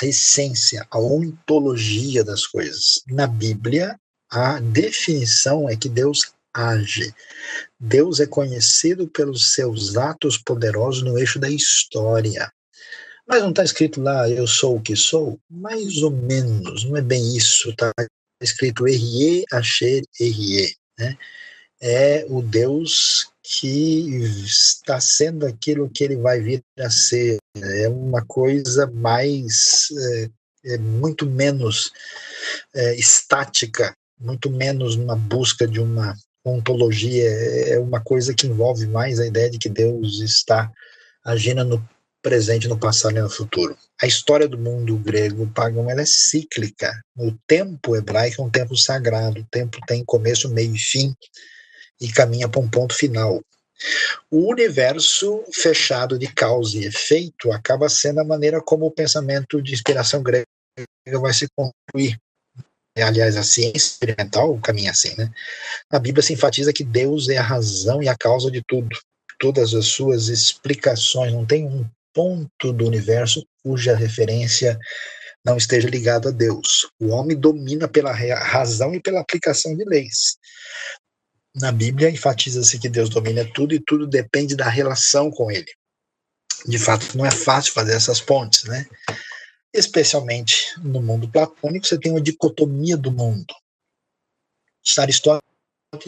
[0.00, 3.02] A essência, a ontologia das coisas.
[3.08, 3.98] Na Bíblia,
[4.30, 7.12] a definição é que Deus age.
[7.78, 12.50] Deus é conhecido pelos seus atos poderosos no eixo da história.
[13.26, 15.38] Mas não está escrito lá, eu sou o que sou?
[15.50, 17.70] Mais ou menos, não é bem isso.
[17.70, 17.92] Está
[18.40, 20.74] escrito Erie, Asher, Erie.
[20.98, 21.16] Né?
[21.80, 24.10] É o Deus que
[24.44, 27.38] está sendo aquilo que ele vai vir a ser.
[27.56, 30.30] É uma coisa mais, é,
[30.74, 31.90] é muito menos
[32.74, 36.14] é, estática, muito menos uma busca de uma
[36.44, 37.28] ontologia,
[37.68, 40.70] é uma coisa que envolve mais a ideia de que Deus está
[41.24, 41.88] agindo no
[42.22, 43.76] presente, no passado e no futuro.
[44.02, 46.92] A história do mundo grego pagão ela é cíclica.
[47.16, 49.40] O tempo hebraico é um tempo sagrado.
[49.40, 51.14] O tempo tem começo, meio e fim
[52.00, 53.40] e caminha para um ponto final.
[54.30, 59.72] O universo fechado de causa e efeito acaba sendo a maneira como o pensamento de
[59.72, 60.46] inspiração grega
[61.20, 62.18] vai se concluir.
[62.96, 65.30] Aliás, a ciência experimental caminha assim, né?
[65.88, 68.98] A Bíblia se enfatiza que Deus é a razão e a causa de tudo.
[69.38, 74.76] Todas as suas explicações, não tem um ponto do universo cuja referência
[75.44, 76.90] não esteja ligado a Deus.
[77.00, 80.36] O homem domina pela razão e pela aplicação de leis
[81.54, 85.70] na Bíblia enfatiza-se que Deus domina tudo e tudo depende da relação com Ele.
[86.66, 88.86] De fato, não é fácil fazer essas pontes, né?
[89.72, 93.54] Especialmente no mundo platônico, você tem uma dicotomia do mundo.
[94.98, 95.44] Aristóteles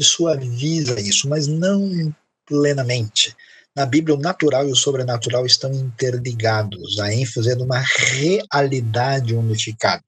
[0.01, 2.15] suaviza isso, mas não
[2.47, 3.37] plenamente.
[3.77, 6.99] Na Bíblia, o natural e o sobrenatural estão interligados.
[6.99, 10.03] A ênfase é numa realidade unificada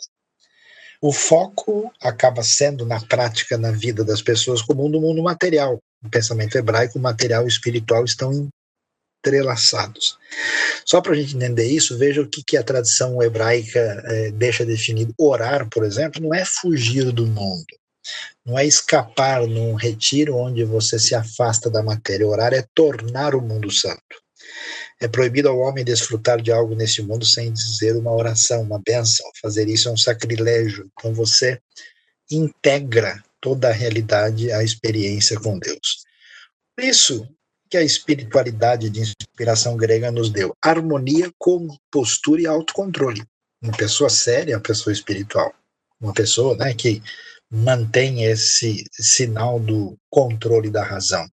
[1.03, 5.79] o foco acaba sendo, na prática, na vida das pessoas, como no mundo material.
[6.01, 8.49] No pensamento hebraico, o material e o espiritual estão
[9.19, 10.17] entrelaçados.
[10.87, 14.65] Só para a gente entender isso, veja o que, que a tradição hebraica é, deixa
[14.65, 15.13] definido.
[15.19, 17.67] Orar, por exemplo, não é fugir do mundo,
[18.47, 22.27] não é escapar num retiro onde você se afasta da matéria.
[22.27, 24.22] Orar é tornar o mundo santo.
[25.03, 29.29] É proibido ao homem desfrutar de algo neste mundo sem dizer uma oração, uma bênção.
[29.43, 30.89] Fazer isso é um sacrilégio.
[30.93, 31.61] Então você
[32.31, 36.05] integra toda a realidade à experiência com Deus.
[36.77, 37.29] Por isso
[37.69, 43.25] que a espiritualidade de inspiração grega nos deu harmonia, compostura e autocontrole.
[43.61, 45.53] Uma pessoa séria é uma pessoa espiritual.
[46.01, 47.03] Uma pessoa né, que
[47.51, 51.29] mantém esse sinal do controle da razão.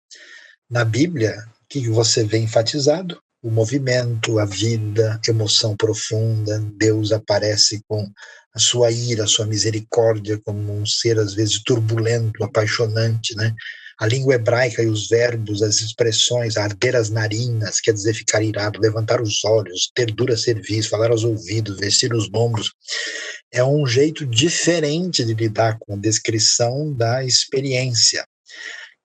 [0.67, 3.21] Na Bíblia, o que você vê enfatizado?
[3.41, 6.59] O movimento, a vida, emoção profunda.
[6.75, 8.05] Deus aparece com
[8.53, 13.55] a sua ira, a sua misericórdia, como um ser às vezes turbulento, apaixonante, né?
[13.97, 18.79] A língua hebraica e os verbos, as expressões, arder as narinas, quer dizer ficar irado,
[18.79, 22.73] levantar os olhos, ter dura cerviz, falar aos ouvidos, vestir os ombros,
[23.51, 28.25] é um jeito diferente de lidar com a descrição da experiência.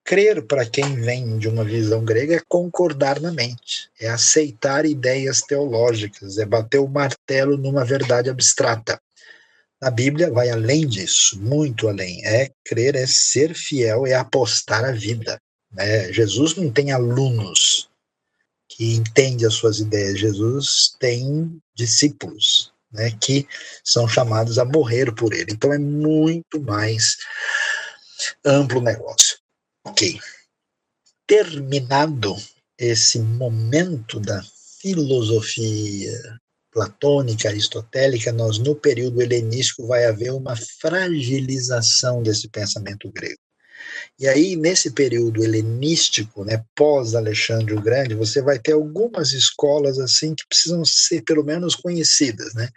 [0.04, 5.40] Crer, para quem vem de uma visão grega, é concordar na mente, é aceitar ideias
[5.40, 9.00] teológicas, é bater o martelo numa verdade abstrata.
[9.80, 12.24] A Bíblia vai além disso, muito além.
[12.24, 15.40] É crer, é ser fiel, é apostar a vida.
[15.72, 16.12] Né?
[16.12, 17.88] Jesus não tem alunos
[18.68, 20.18] que entendem as suas ideias.
[20.18, 23.46] Jesus tem discípulos né, que
[23.82, 25.52] são chamados a morrer por ele.
[25.52, 27.16] Então é muito mais
[28.44, 29.33] amplo o negócio.
[29.84, 30.18] Ok.
[31.26, 32.34] Terminado
[32.78, 34.42] esse momento da
[34.80, 36.40] filosofia
[36.72, 43.38] platônica, aristotélica, nós no período helenístico vai haver uma fragilização desse pensamento grego.
[44.18, 50.34] E aí, nesse período helenístico, né, pós-Alexandre o Grande, você vai ter algumas escolas assim
[50.34, 52.68] que precisam ser pelo menos conhecidas, né?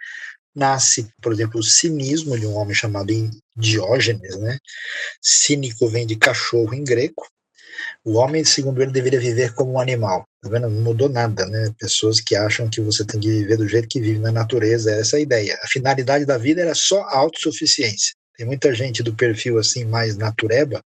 [0.57, 3.13] Nasce, por exemplo, o cinismo de um homem chamado
[3.55, 4.57] Diógenes, né?
[5.21, 7.23] Cínico vem de cachorro em grego,
[8.03, 10.25] o homem, segundo ele, deveria viver como um animal.
[10.41, 10.69] Tá vendo?
[10.69, 11.73] Não mudou nada, né?
[11.77, 15.17] Pessoas que acham que você tem que viver do jeito que vive na natureza, essa
[15.17, 15.59] é a ideia.
[15.61, 18.13] A finalidade da vida era só a autossuficiência.
[18.37, 20.81] Tem muita gente do perfil assim mais natureba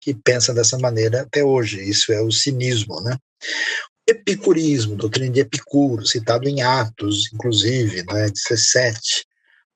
[0.00, 1.80] que pensa dessa maneira até hoje.
[1.80, 3.16] Isso é o cinismo, né?
[4.10, 9.24] Epicurismo, doutrina de Epicuro, citado em Atos, inclusive, né, 17.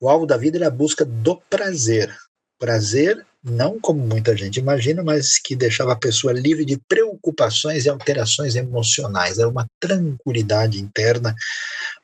[0.00, 2.12] O alvo da vida era a busca do prazer.
[2.58, 7.90] Prazer não como muita gente imagina, mas que deixava a pessoa livre de preocupações e
[7.90, 9.38] alterações emocionais.
[9.38, 11.34] Era uma tranquilidade interna,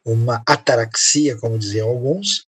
[0.05, 2.45] uma ataraxia, como diziam alguns.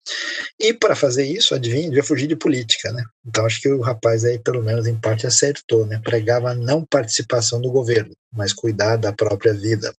[0.58, 3.04] E para fazer isso, adivinha, devia fugir de política, né?
[3.26, 6.00] Então acho que o rapaz aí, pelo menos em parte, acertou, né?
[6.02, 9.94] Pregava a não participação do governo, mas cuidar da própria vida.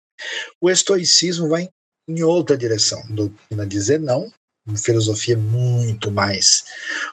[0.61, 1.69] O estoicismo vai
[2.09, 4.31] em outra direção, doutrina dizer não,
[4.67, 6.65] uma filosofia muito mais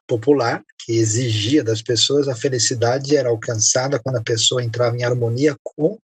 [0.08, 5.56] popular, que exigia das pessoas a felicidade era alcançada quando a pessoa entrava em harmonia
[5.64, 5.98] com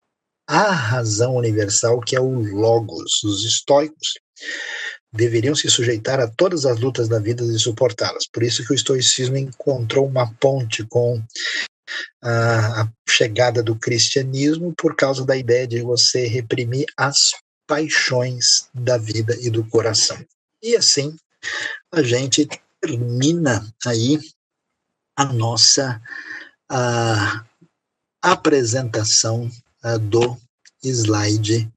[0.47, 3.23] a razão universal, que é o Logos.
[3.25, 4.15] Os estoicos
[5.13, 8.27] deveriam se sujeitar a todas as lutas da vida e suportá-las.
[8.33, 11.23] Por isso que o estoicismo encontrou uma ponte com
[12.23, 17.31] a chegada do cristianismo por causa da ideia de você reprimir as
[17.67, 20.19] paixões da vida e do coração.
[20.63, 21.17] E assim,
[21.93, 22.49] a gente
[22.81, 24.19] termina aí
[25.17, 26.01] a nossa
[26.69, 27.45] a,
[28.23, 29.51] apresentação
[29.83, 30.37] a, do
[30.83, 31.71] slide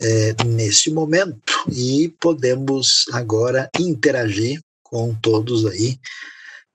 [0.00, 5.98] é, neste momento e podemos agora interagir com todos aí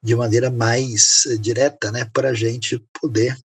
[0.02, 3.38] de maneira mais direta, né, para a gente poder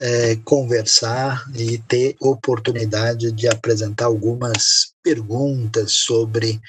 [0.00, 6.60] é, conversar e ter oportunidade de apresentar algumas perguntas sobre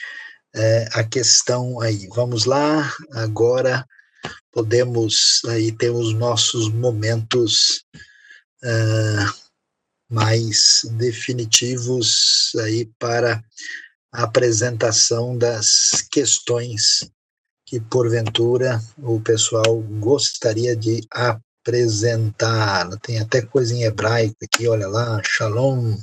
[0.56, 2.08] é, a questão aí.
[2.14, 3.84] Vamos lá, agora
[4.52, 7.84] podemos aí ter os nossos momentos
[8.64, 9.43] uh,
[10.14, 13.44] mais definitivos aí para
[14.14, 17.10] a apresentação das questões
[17.66, 22.88] que porventura o pessoal gostaria de apresentar.
[23.00, 25.98] Tem até coisa em hebraico aqui, olha lá, Shalom,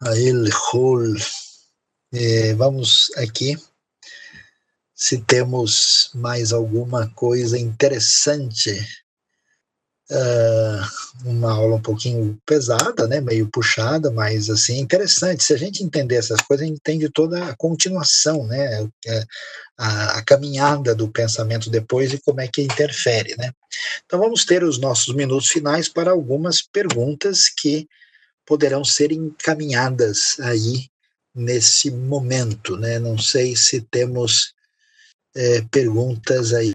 [0.00, 1.02] Ail Hol,
[2.14, 3.58] é, vamos aqui
[4.94, 9.03] se temos mais alguma coisa interessante.
[10.10, 15.42] Uh, uma aula um pouquinho pesada, né, meio puxada, mas assim interessante.
[15.42, 19.24] Se a gente entender essas coisas, a gente entende toda a continuação, né, é,
[19.78, 23.50] a, a caminhada do pensamento depois e como é que interfere, né.
[24.04, 27.88] Então vamos ter os nossos minutos finais para algumas perguntas que
[28.44, 30.86] poderão ser encaminhadas aí
[31.34, 32.98] nesse momento, né?
[32.98, 34.54] Não sei se temos
[35.34, 36.72] é, perguntas aí,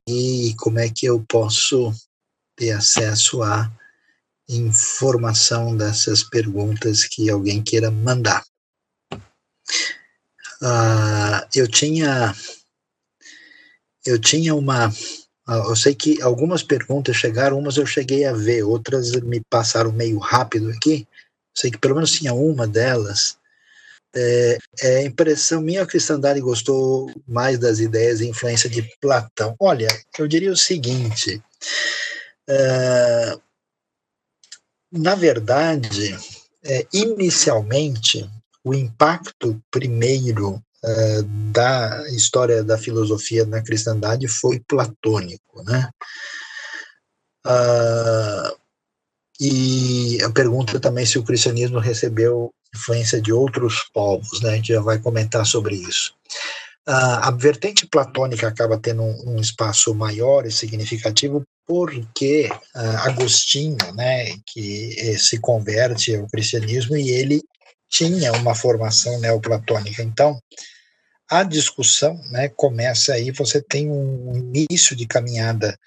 [0.57, 1.93] como é que eu posso
[2.59, 3.71] ter acesso à
[4.49, 8.43] informação dessas perguntas que alguém queira mandar.
[10.61, 12.35] Ah, eu tinha
[14.05, 14.91] eu tinha uma
[15.47, 19.91] ah, eu sei que algumas perguntas chegaram, umas eu cheguei a ver, outras me passaram
[19.91, 21.07] meio rápido aqui.
[21.55, 23.37] Sei que pelo menos tinha uma delas
[24.15, 29.55] é, é impressão minha, a cristandade gostou mais das ideias e influência de Platão.
[29.59, 29.87] Olha,
[30.17, 31.41] eu diria o seguinte:
[32.49, 33.39] é,
[34.91, 36.17] na verdade,
[36.63, 38.29] é, inicialmente,
[38.63, 41.21] o impacto primeiro é,
[41.51, 45.89] da história da filosofia na cristandade foi platônico, né?
[47.45, 48.53] Ah,
[49.39, 54.51] e a pergunta também se o cristianismo recebeu influência de outros povos, né?
[54.51, 56.13] A gente já vai comentar sobre isso.
[56.91, 64.35] A vertente platônica acaba tendo um, um, espaço maior e significativo porque uh, Agostinho, né,
[64.47, 67.43] que eh, se converte ao cristianismo e ele
[67.87, 70.01] tinha uma formação neoplatônica.
[70.01, 70.41] Então,
[71.29, 75.77] a discussão, né, começa aí, você tem um início de caminhada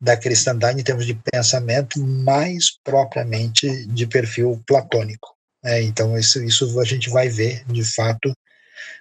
[0.00, 5.36] da cristandade em termos de pensamento mais propriamente de perfil platônico.
[5.62, 8.32] É, então, isso, isso a gente vai ver, de fato,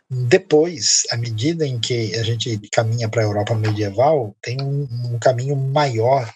[0.09, 5.19] depois, à medida em que a gente caminha para a Europa medieval, tem um, um,
[5.19, 6.31] caminho maior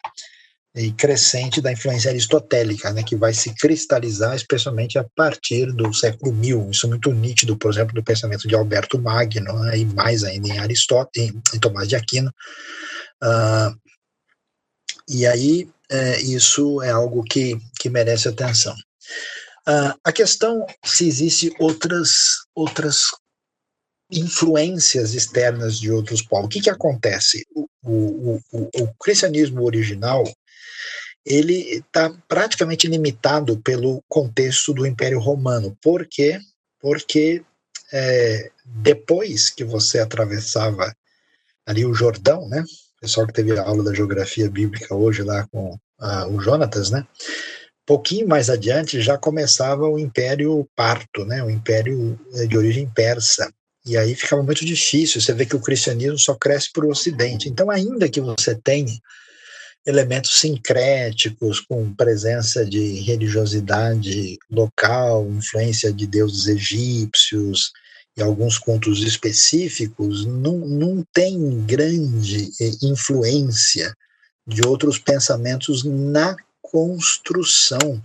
[0.75, 6.33] e crescente da influência aristotélica, né, que vai se cristalizar especialmente a partir do século
[6.33, 6.69] mil.
[6.71, 10.47] Isso é muito nítido, por exemplo, do pensamento de Alberto Magno, né, e mais ainda
[10.47, 12.31] em Aristóteles, em, em Tomás de Aquino.
[13.23, 13.77] Uh,
[15.07, 18.75] e aí, é, isso é algo que, que merece atenção.
[19.67, 22.09] Uh, a questão se existe outras
[22.55, 23.01] outras
[24.11, 26.45] influências externas de outros povos.
[26.45, 27.45] O que, que acontece?
[27.53, 30.23] O, o, o, o cristianismo original
[31.25, 35.77] ele está praticamente limitado pelo contexto do Império Romano.
[35.81, 36.39] Por quê?
[36.79, 37.43] Porque
[37.91, 40.91] é, depois que você atravessava
[41.65, 42.61] ali o Jordão, né?
[42.61, 46.89] O pessoal que teve a aula da geografia bíblica hoje lá com uh, o Jonatas,
[46.89, 47.05] né?
[47.89, 53.51] pouquinho mais adiante já começava o Império Parto, né, o Império eh, de origem persa.
[53.85, 57.47] E aí ficava muito difícil, você vê que o cristianismo só cresce para o Ocidente.
[57.47, 58.99] Então, ainda que você tenha
[59.85, 67.71] elementos sincréticos, com presença de religiosidade local, influência de deuses egípcios
[68.15, 73.95] e alguns contos específicos, não, não tem grande eh, influência
[74.45, 78.01] de outros pensamentos na construção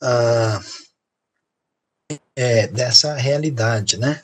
[0.00, 0.60] ah,
[2.36, 4.22] é, dessa realidade, né?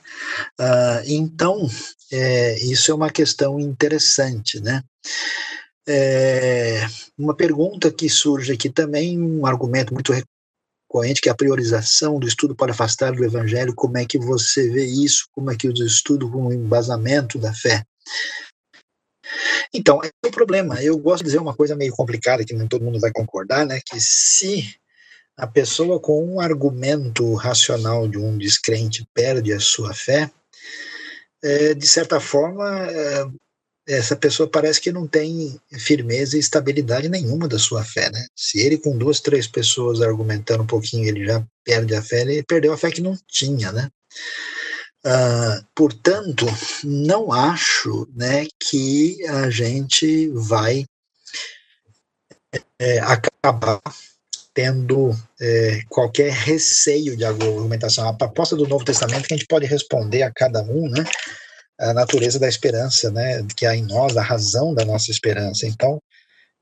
[0.58, 1.68] Ah, então,
[2.12, 4.82] é, isso é uma questão interessante, né?
[5.88, 6.86] É,
[7.18, 12.26] uma pergunta que surge aqui também, um argumento muito recorrente, que é a priorização do
[12.26, 15.72] estudo para afastar do evangelho, como é que você vê isso, como é que o
[15.72, 17.84] estudo com o embasamento da fé.
[19.72, 20.82] Então, é o problema.
[20.82, 23.80] Eu gosto de dizer uma coisa meio complicada, que nem todo mundo vai concordar, né?
[23.84, 24.74] Que se
[25.40, 30.30] a pessoa com um argumento racional de um descrente perde a sua fé,
[31.42, 33.26] é, de certa forma, é,
[33.88, 38.26] essa pessoa parece que não tem firmeza e estabilidade nenhuma da sua fé, né?
[38.36, 42.42] Se ele com duas, três pessoas argumentando um pouquinho, ele já perde a fé, ele
[42.42, 43.88] perdeu a fé que não tinha, né?
[45.06, 46.44] Uh, portanto,
[46.84, 50.84] não acho né, que a gente vai
[52.78, 53.80] é, acabar
[54.54, 58.08] tendo é, qualquer receio de argumentação.
[58.08, 61.04] A proposta do Novo Testamento é que a gente pode responder a cada um, né,
[61.78, 65.66] a natureza da esperança, né, que há em nós, a razão da nossa esperança.
[65.66, 66.00] Então,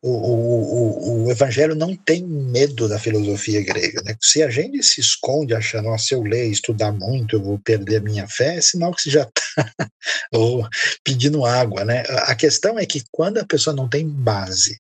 [0.00, 4.00] o, o, o, evangelho não tem medo da filosofia grega.
[4.04, 4.14] Né?
[4.22, 8.00] Se a gente se esconde achando, se eu ler estudar muito, eu vou perder a
[8.00, 10.70] minha fé, é sinal que você já está
[11.02, 11.84] pedindo água.
[11.84, 12.04] Né?
[12.08, 14.78] A questão é que quando a pessoa não tem base,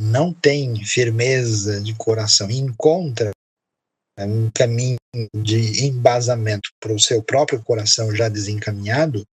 [0.00, 3.30] não tem firmeza de coração e encontra
[4.18, 4.96] um caminho
[5.34, 9.26] de embasamento para o seu próprio coração já desencaminhado,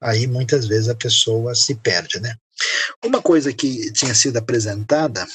[0.00, 2.36] aí muitas vezes a pessoa se perde, né?
[3.04, 5.26] Uma coisa que tinha sido apresentada.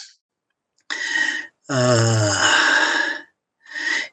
[1.69, 2.76] Ah,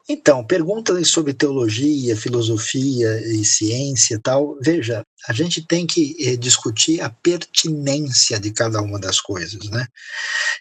[0.07, 4.59] então, perguntas sobre teologia, filosofia e ciência e tal.
[4.61, 9.87] Veja, a gente tem que eh, discutir a pertinência de cada uma das coisas, né?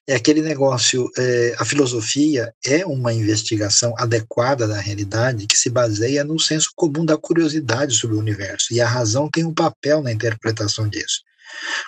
[0.07, 6.23] É aquele negócio, eh, a filosofia é uma investigação adequada da realidade que se baseia
[6.23, 10.11] no senso comum da curiosidade sobre o universo, e a razão tem um papel na
[10.13, 11.21] interpretação disso.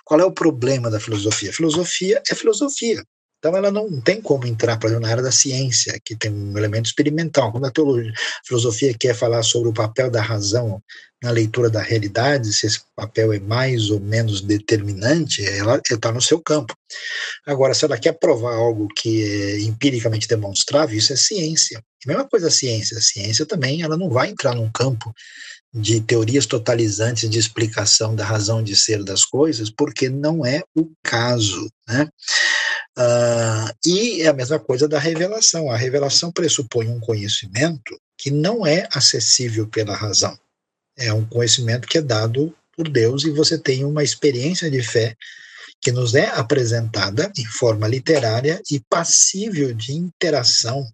[0.04, 1.54] Qual é o problema da filosofia?
[1.54, 3.02] filosofia é filosofia.
[3.46, 6.58] Então ela não tem como entrar, por exemplo, na área da ciência, que tem um
[6.58, 7.52] elemento experimental.
[7.52, 10.82] Quando a, teologia, a filosofia quer falar sobre o papel da razão
[11.22, 16.24] na leitura da realidade, se esse papel é mais ou menos determinante, ela está no
[16.24, 16.74] seu campo.
[17.46, 21.78] Agora, se ela quer provar algo que é empiricamente demonstrável, isso é ciência.
[22.04, 22.98] A mesma coisa a ciência.
[22.98, 25.14] A ciência também ela não vai entrar num campo
[25.72, 30.90] de teorias totalizantes de explicação da razão de ser das coisas, porque não é o
[31.04, 31.70] caso.
[31.88, 32.08] Né?
[32.98, 35.70] Uh, e é a mesma coisa da revelação.
[35.70, 40.38] A revelação pressupõe um conhecimento que não é acessível pela razão.
[40.98, 45.16] É um conhecimento que é dado por Deus e você tem uma experiência de fé
[45.82, 50.88] que nos é apresentada em forma literária e passível de interação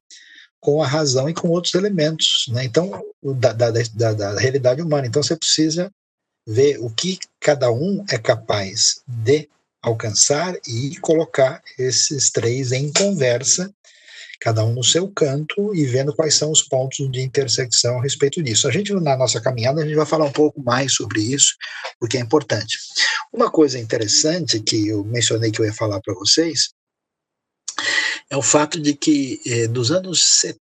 [0.59, 2.65] com a razão e com outros elementos, né?
[2.65, 5.07] Então, da, da, da, da realidade humana.
[5.07, 5.91] Então, você precisa
[6.47, 9.47] ver o que cada um é capaz de
[9.81, 13.73] alcançar e colocar esses três em conversa,
[14.39, 18.41] cada um no seu canto e vendo quais são os pontos de intersecção a respeito
[18.41, 18.67] disso.
[18.67, 21.55] A gente, na nossa caminhada, a gente vai falar um pouco mais sobre isso,
[21.99, 22.77] porque é importante.
[23.31, 26.69] Uma coisa interessante que eu mencionei que eu ia falar para vocês
[28.29, 30.59] é o fato de que eh, dos anos 70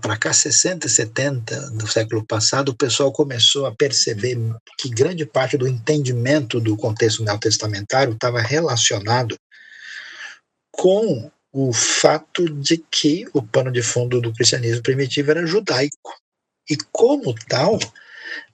[0.00, 4.38] para cá, 60 e 70 do século passado, o pessoal começou a perceber
[4.78, 9.36] que grande parte do entendimento do contexto neotestamentário estava relacionado
[10.70, 16.14] com o fato de que o pano de fundo do cristianismo primitivo era judaico.
[16.70, 17.78] E como tal,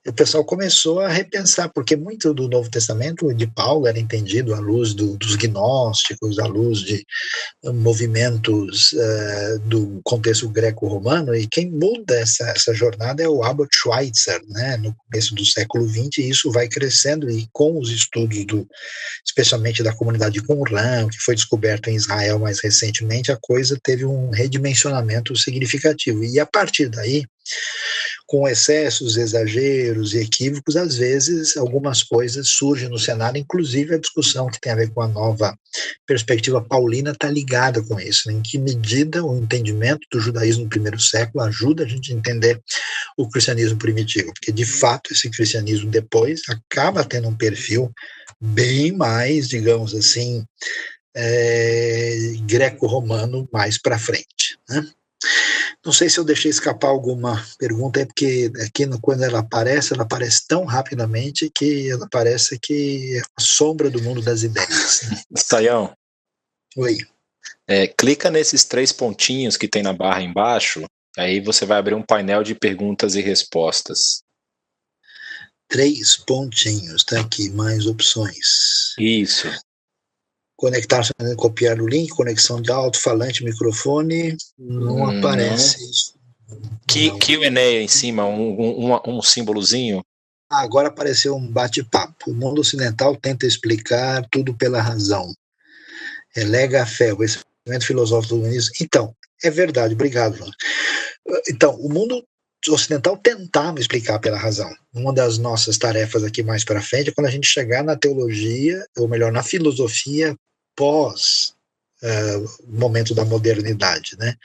[0.07, 4.59] o pessoal começou a repensar, porque muito do Novo Testamento de Paulo era entendido à
[4.59, 7.05] luz do, dos gnósticos, à luz de
[7.65, 14.41] movimentos uh, do contexto greco-romano, e quem muda essa, essa jornada é o Albert Schweitzer,
[14.49, 18.67] né, no começo do século XX, e isso vai crescendo, e com os estudos, do,
[19.27, 24.05] especialmente da comunidade de Qumran, que foi descoberto em Israel mais recentemente, a coisa teve
[24.05, 27.25] um redimensionamento significativo, e a partir daí,
[28.29, 34.51] com excessos, exageros e equívocos, às vezes algumas coisas surgem no cenário, inclusive a discussão
[34.51, 35.59] que tem a ver com a nova
[36.07, 38.29] perspectiva paulina está ligada com isso.
[38.29, 38.35] Né?
[38.35, 42.61] Em que medida o entendimento do judaísmo no primeiro século ajuda a gente a entender
[43.17, 44.31] o cristianismo primitivo?
[44.35, 47.91] Porque, de fato, esse cristianismo depois acaba tendo um perfil
[48.39, 50.45] bem mais, digamos assim,
[51.17, 54.59] é, greco-romano mais para frente.
[54.69, 54.87] Né?
[55.89, 59.95] Não sei se eu deixei escapar alguma pergunta, é porque aqui no, quando ela aparece,
[59.95, 65.01] ela aparece tão rapidamente que ela parece que é a sombra do mundo das ideias.
[65.35, 65.97] Saião.
[66.77, 66.99] Oi.
[67.67, 70.85] É, clica nesses três pontinhos que tem na barra embaixo,
[71.17, 74.21] aí você vai abrir um painel de perguntas e respostas.
[75.71, 78.95] Três pontinhos, tá aqui, mais opções.
[78.99, 79.49] Isso
[80.59, 81.03] conectar,
[81.37, 86.19] copiar o link, conexão de alto-falante, microfone, não hum, aparece isso.
[86.87, 90.05] Que, Q&A em cima, um, um, um símbolozinho?
[90.51, 92.31] Ah, agora apareceu um bate-papo.
[92.31, 95.33] O mundo ocidental tenta explicar tudo pela razão.
[96.35, 98.73] Relega a fé, o conhecimento filosófico do humanismo.
[98.81, 99.15] Então,
[99.45, 100.39] é verdade, obrigado.
[101.49, 102.25] Então, o mundo
[102.69, 104.75] ocidental tentava explicar pela razão.
[104.93, 108.85] Uma das nossas tarefas aqui mais para frente é quando a gente chegar na teologia,
[108.97, 110.35] ou melhor, na filosofia
[110.79, 111.55] pós
[112.03, 114.37] uh, momento da modernidade, né?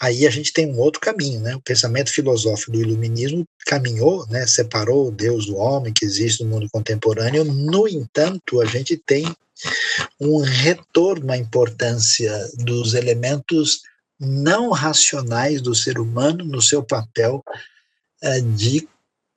[0.00, 1.56] Aí a gente tem um outro caminho, né?
[1.56, 4.46] O pensamento filosófico do iluminismo caminhou, né?
[4.46, 7.44] Separou Deus do homem que existe no mundo contemporâneo.
[7.44, 9.26] No entanto, a gente tem
[10.20, 13.80] um retorno à importância dos elementos
[14.20, 17.42] não racionais do ser humano no seu papel
[18.22, 18.88] uh, de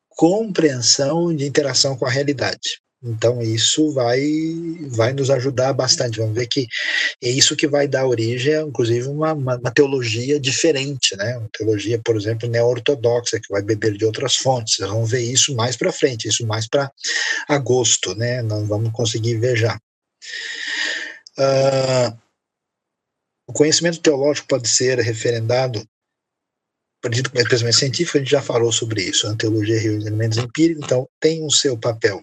[0.10, 2.82] compreensão de interação com a realidade.
[3.02, 4.20] Então isso vai
[4.90, 6.20] vai nos ajudar bastante.
[6.20, 6.68] Vamos ver que
[7.24, 11.38] é isso que vai dar origem, inclusive, uma, uma, uma, teologia diferente, né?
[11.38, 14.78] Uma teologia, por exemplo, neo-ortodoxa, que vai beber de outras fontes.
[14.80, 16.92] Vamos ver isso mais para frente, isso mais para
[17.48, 18.42] agosto, né?
[18.42, 19.80] Não vamos conseguir ver já.
[21.38, 22.18] Uh,
[23.48, 25.82] o conhecimento teológico pode ser referendado
[27.02, 29.28] partido com pensamento científico, a gente já falou sobre isso.
[29.28, 32.22] A teologia e os elementos empíricos, então, tem o seu papel.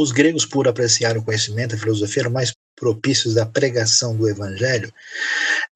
[0.00, 4.92] Os gregos, por apreciar o conhecimento, a filosofia, eram mais propícios da pregação do evangelho.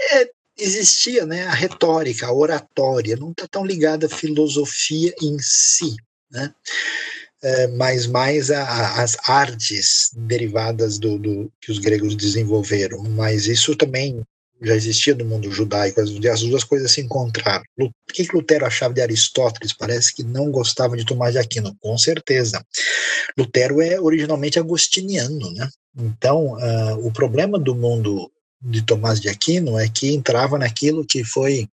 [0.00, 5.96] É, existia né, a retórica, a oratória, não está tão ligada à filosofia em si,
[6.30, 6.54] né?
[7.42, 13.02] É, mas mais as artes derivadas do, do, que os gregos desenvolveram.
[13.02, 14.22] Mas isso também
[14.62, 17.64] já existia no mundo judaico, as, as duas coisas se encontraram.
[17.80, 19.72] O que Lutero achava de Aristóteles?
[19.72, 22.64] Parece que não gostava de Tomás de Aquino, com certeza.
[23.36, 25.68] Lutero é originalmente agostiniano, né?
[25.96, 28.30] Então, uh, o problema do mundo
[28.60, 31.68] de Tomás de Aquino é que entrava naquilo que foi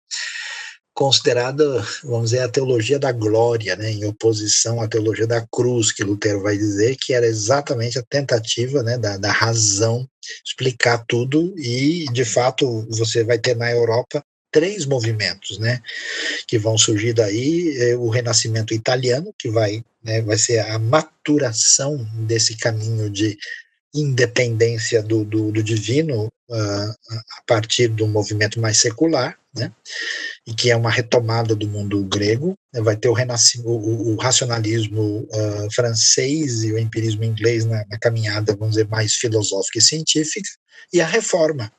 [0.99, 6.03] considerada, vamos dizer, a teologia da glória, né, em oposição à teologia da cruz, que
[6.03, 10.09] Lutero vai dizer que era exatamente a tentativa né, da, da razão
[10.45, 15.81] explicar tudo, e de fato você vai ter na Europa três movimentos, né,
[16.47, 21.97] que vão surgir daí, é, o renascimento italiano, que vai, né, vai ser a maturação
[22.27, 23.37] desse caminho de
[23.95, 26.91] independência do, do, do divino uh,
[27.39, 29.73] a partir do movimento mais secular, né,
[30.47, 33.15] e que é uma retomada do mundo grego, vai ter o,
[33.65, 39.15] o, o racionalismo uh, francês e o empirismo inglês na, na caminhada, vamos dizer, mais
[39.15, 40.49] filosófica e científica,
[40.93, 41.73] e a reforma,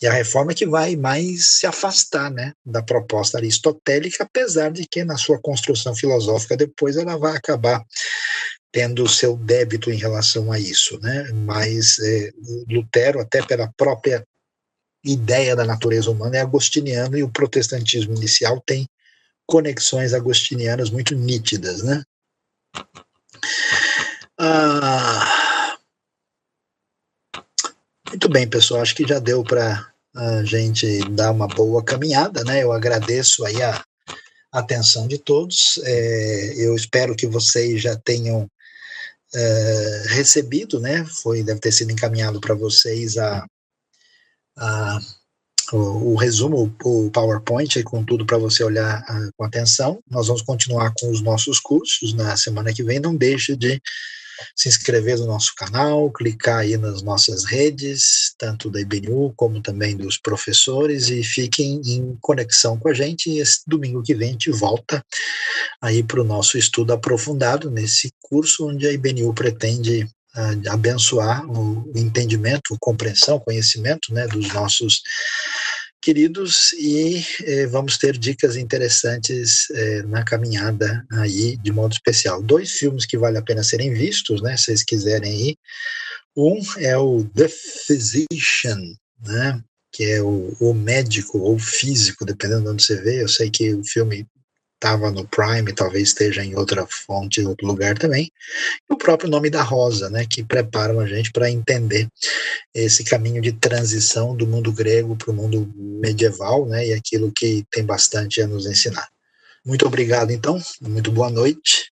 [0.00, 5.04] e a reforma que vai mais se afastar né, da proposta aristotélica, apesar de que
[5.04, 7.84] na sua construção filosófica depois ela vai acabar
[8.76, 11.00] tendo o seu débito em relação a isso.
[11.00, 11.32] Né?
[11.32, 12.30] Mas é,
[12.68, 14.22] Lutero, até pela própria
[15.02, 18.86] ideia da natureza humana, é agostiniano e o protestantismo inicial tem
[19.46, 21.82] conexões agostinianas muito nítidas.
[21.82, 22.02] Né?
[24.38, 25.78] Ah,
[28.10, 28.82] muito bem, pessoal.
[28.82, 32.62] Acho que já deu para a gente dar uma boa caminhada, né?
[32.62, 33.82] Eu agradeço aí a
[34.52, 35.80] atenção de todos.
[35.82, 38.46] É, eu espero que vocês já tenham
[39.36, 41.04] é, recebido, né?
[41.04, 43.46] Foi deve ter sido encaminhado para vocês a,
[44.56, 45.00] a
[45.72, 50.00] o, o, resumo, o PowerPoint com tudo para você olhar a, com atenção.
[50.08, 53.00] Nós vamos continuar com os nossos cursos na semana que vem.
[53.00, 53.80] Não deixe de
[54.54, 59.96] se inscrever no nosso canal, clicar aí nas nossas redes, tanto da IBNU como também
[59.96, 63.30] dos professores, e fiquem em conexão com a gente.
[63.30, 65.04] E esse domingo que vem a gente volta
[65.80, 70.04] aí para o nosso estudo aprofundado nesse curso onde a IBNU pretende
[70.36, 75.02] uh, abençoar o entendimento, compreensão, conhecimento né, dos nossos
[76.06, 82.40] queridos, e eh, vamos ter dicas interessantes eh, na caminhada aí, de modo especial.
[82.40, 85.58] Dois filmes que vale a pena serem vistos, né, se vocês quiserem ir.
[86.36, 88.80] Um é o The Physician,
[89.20, 89.60] né,
[89.90, 93.20] que é o, o médico ou físico, dependendo de onde você vê.
[93.20, 94.24] Eu sei que o filme
[94.76, 98.30] estava no Prime, talvez esteja em outra fonte, em outro lugar também.
[98.88, 102.08] E o próprio nome da Rosa, né, que preparam a gente para entender
[102.74, 107.64] esse caminho de transição do mundo grego para o mundo medieval, né, e aquilo que
[107.70, 109.08] tem bastante a nos ensinar.
[109.64, 111.90] Muito obrigado, então, muito boa noite.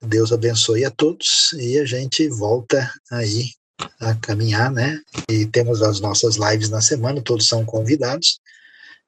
[0.00, 3.48] Deus abençoe a todos e a gente volta aí
[3.98, 5.00] a caminhar, né?
[5.28, 8.38] E temos as nossas lives na semana, todos são convidados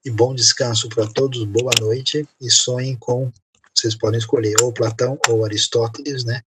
[0.07, 3.33] e bom descanso para todos, boa noite e sonhem com,
[3.75, 6.43] vocês podem escolher ou Platão ou Aristóteles, né?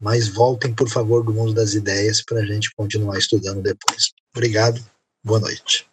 [0.00, 4.12] Mas voltem, por favor, do mundo das ideias para a gente continuar estudando depois.
[4.34, 4.82] Obrigado,
[5.22, 5.86] boa noite.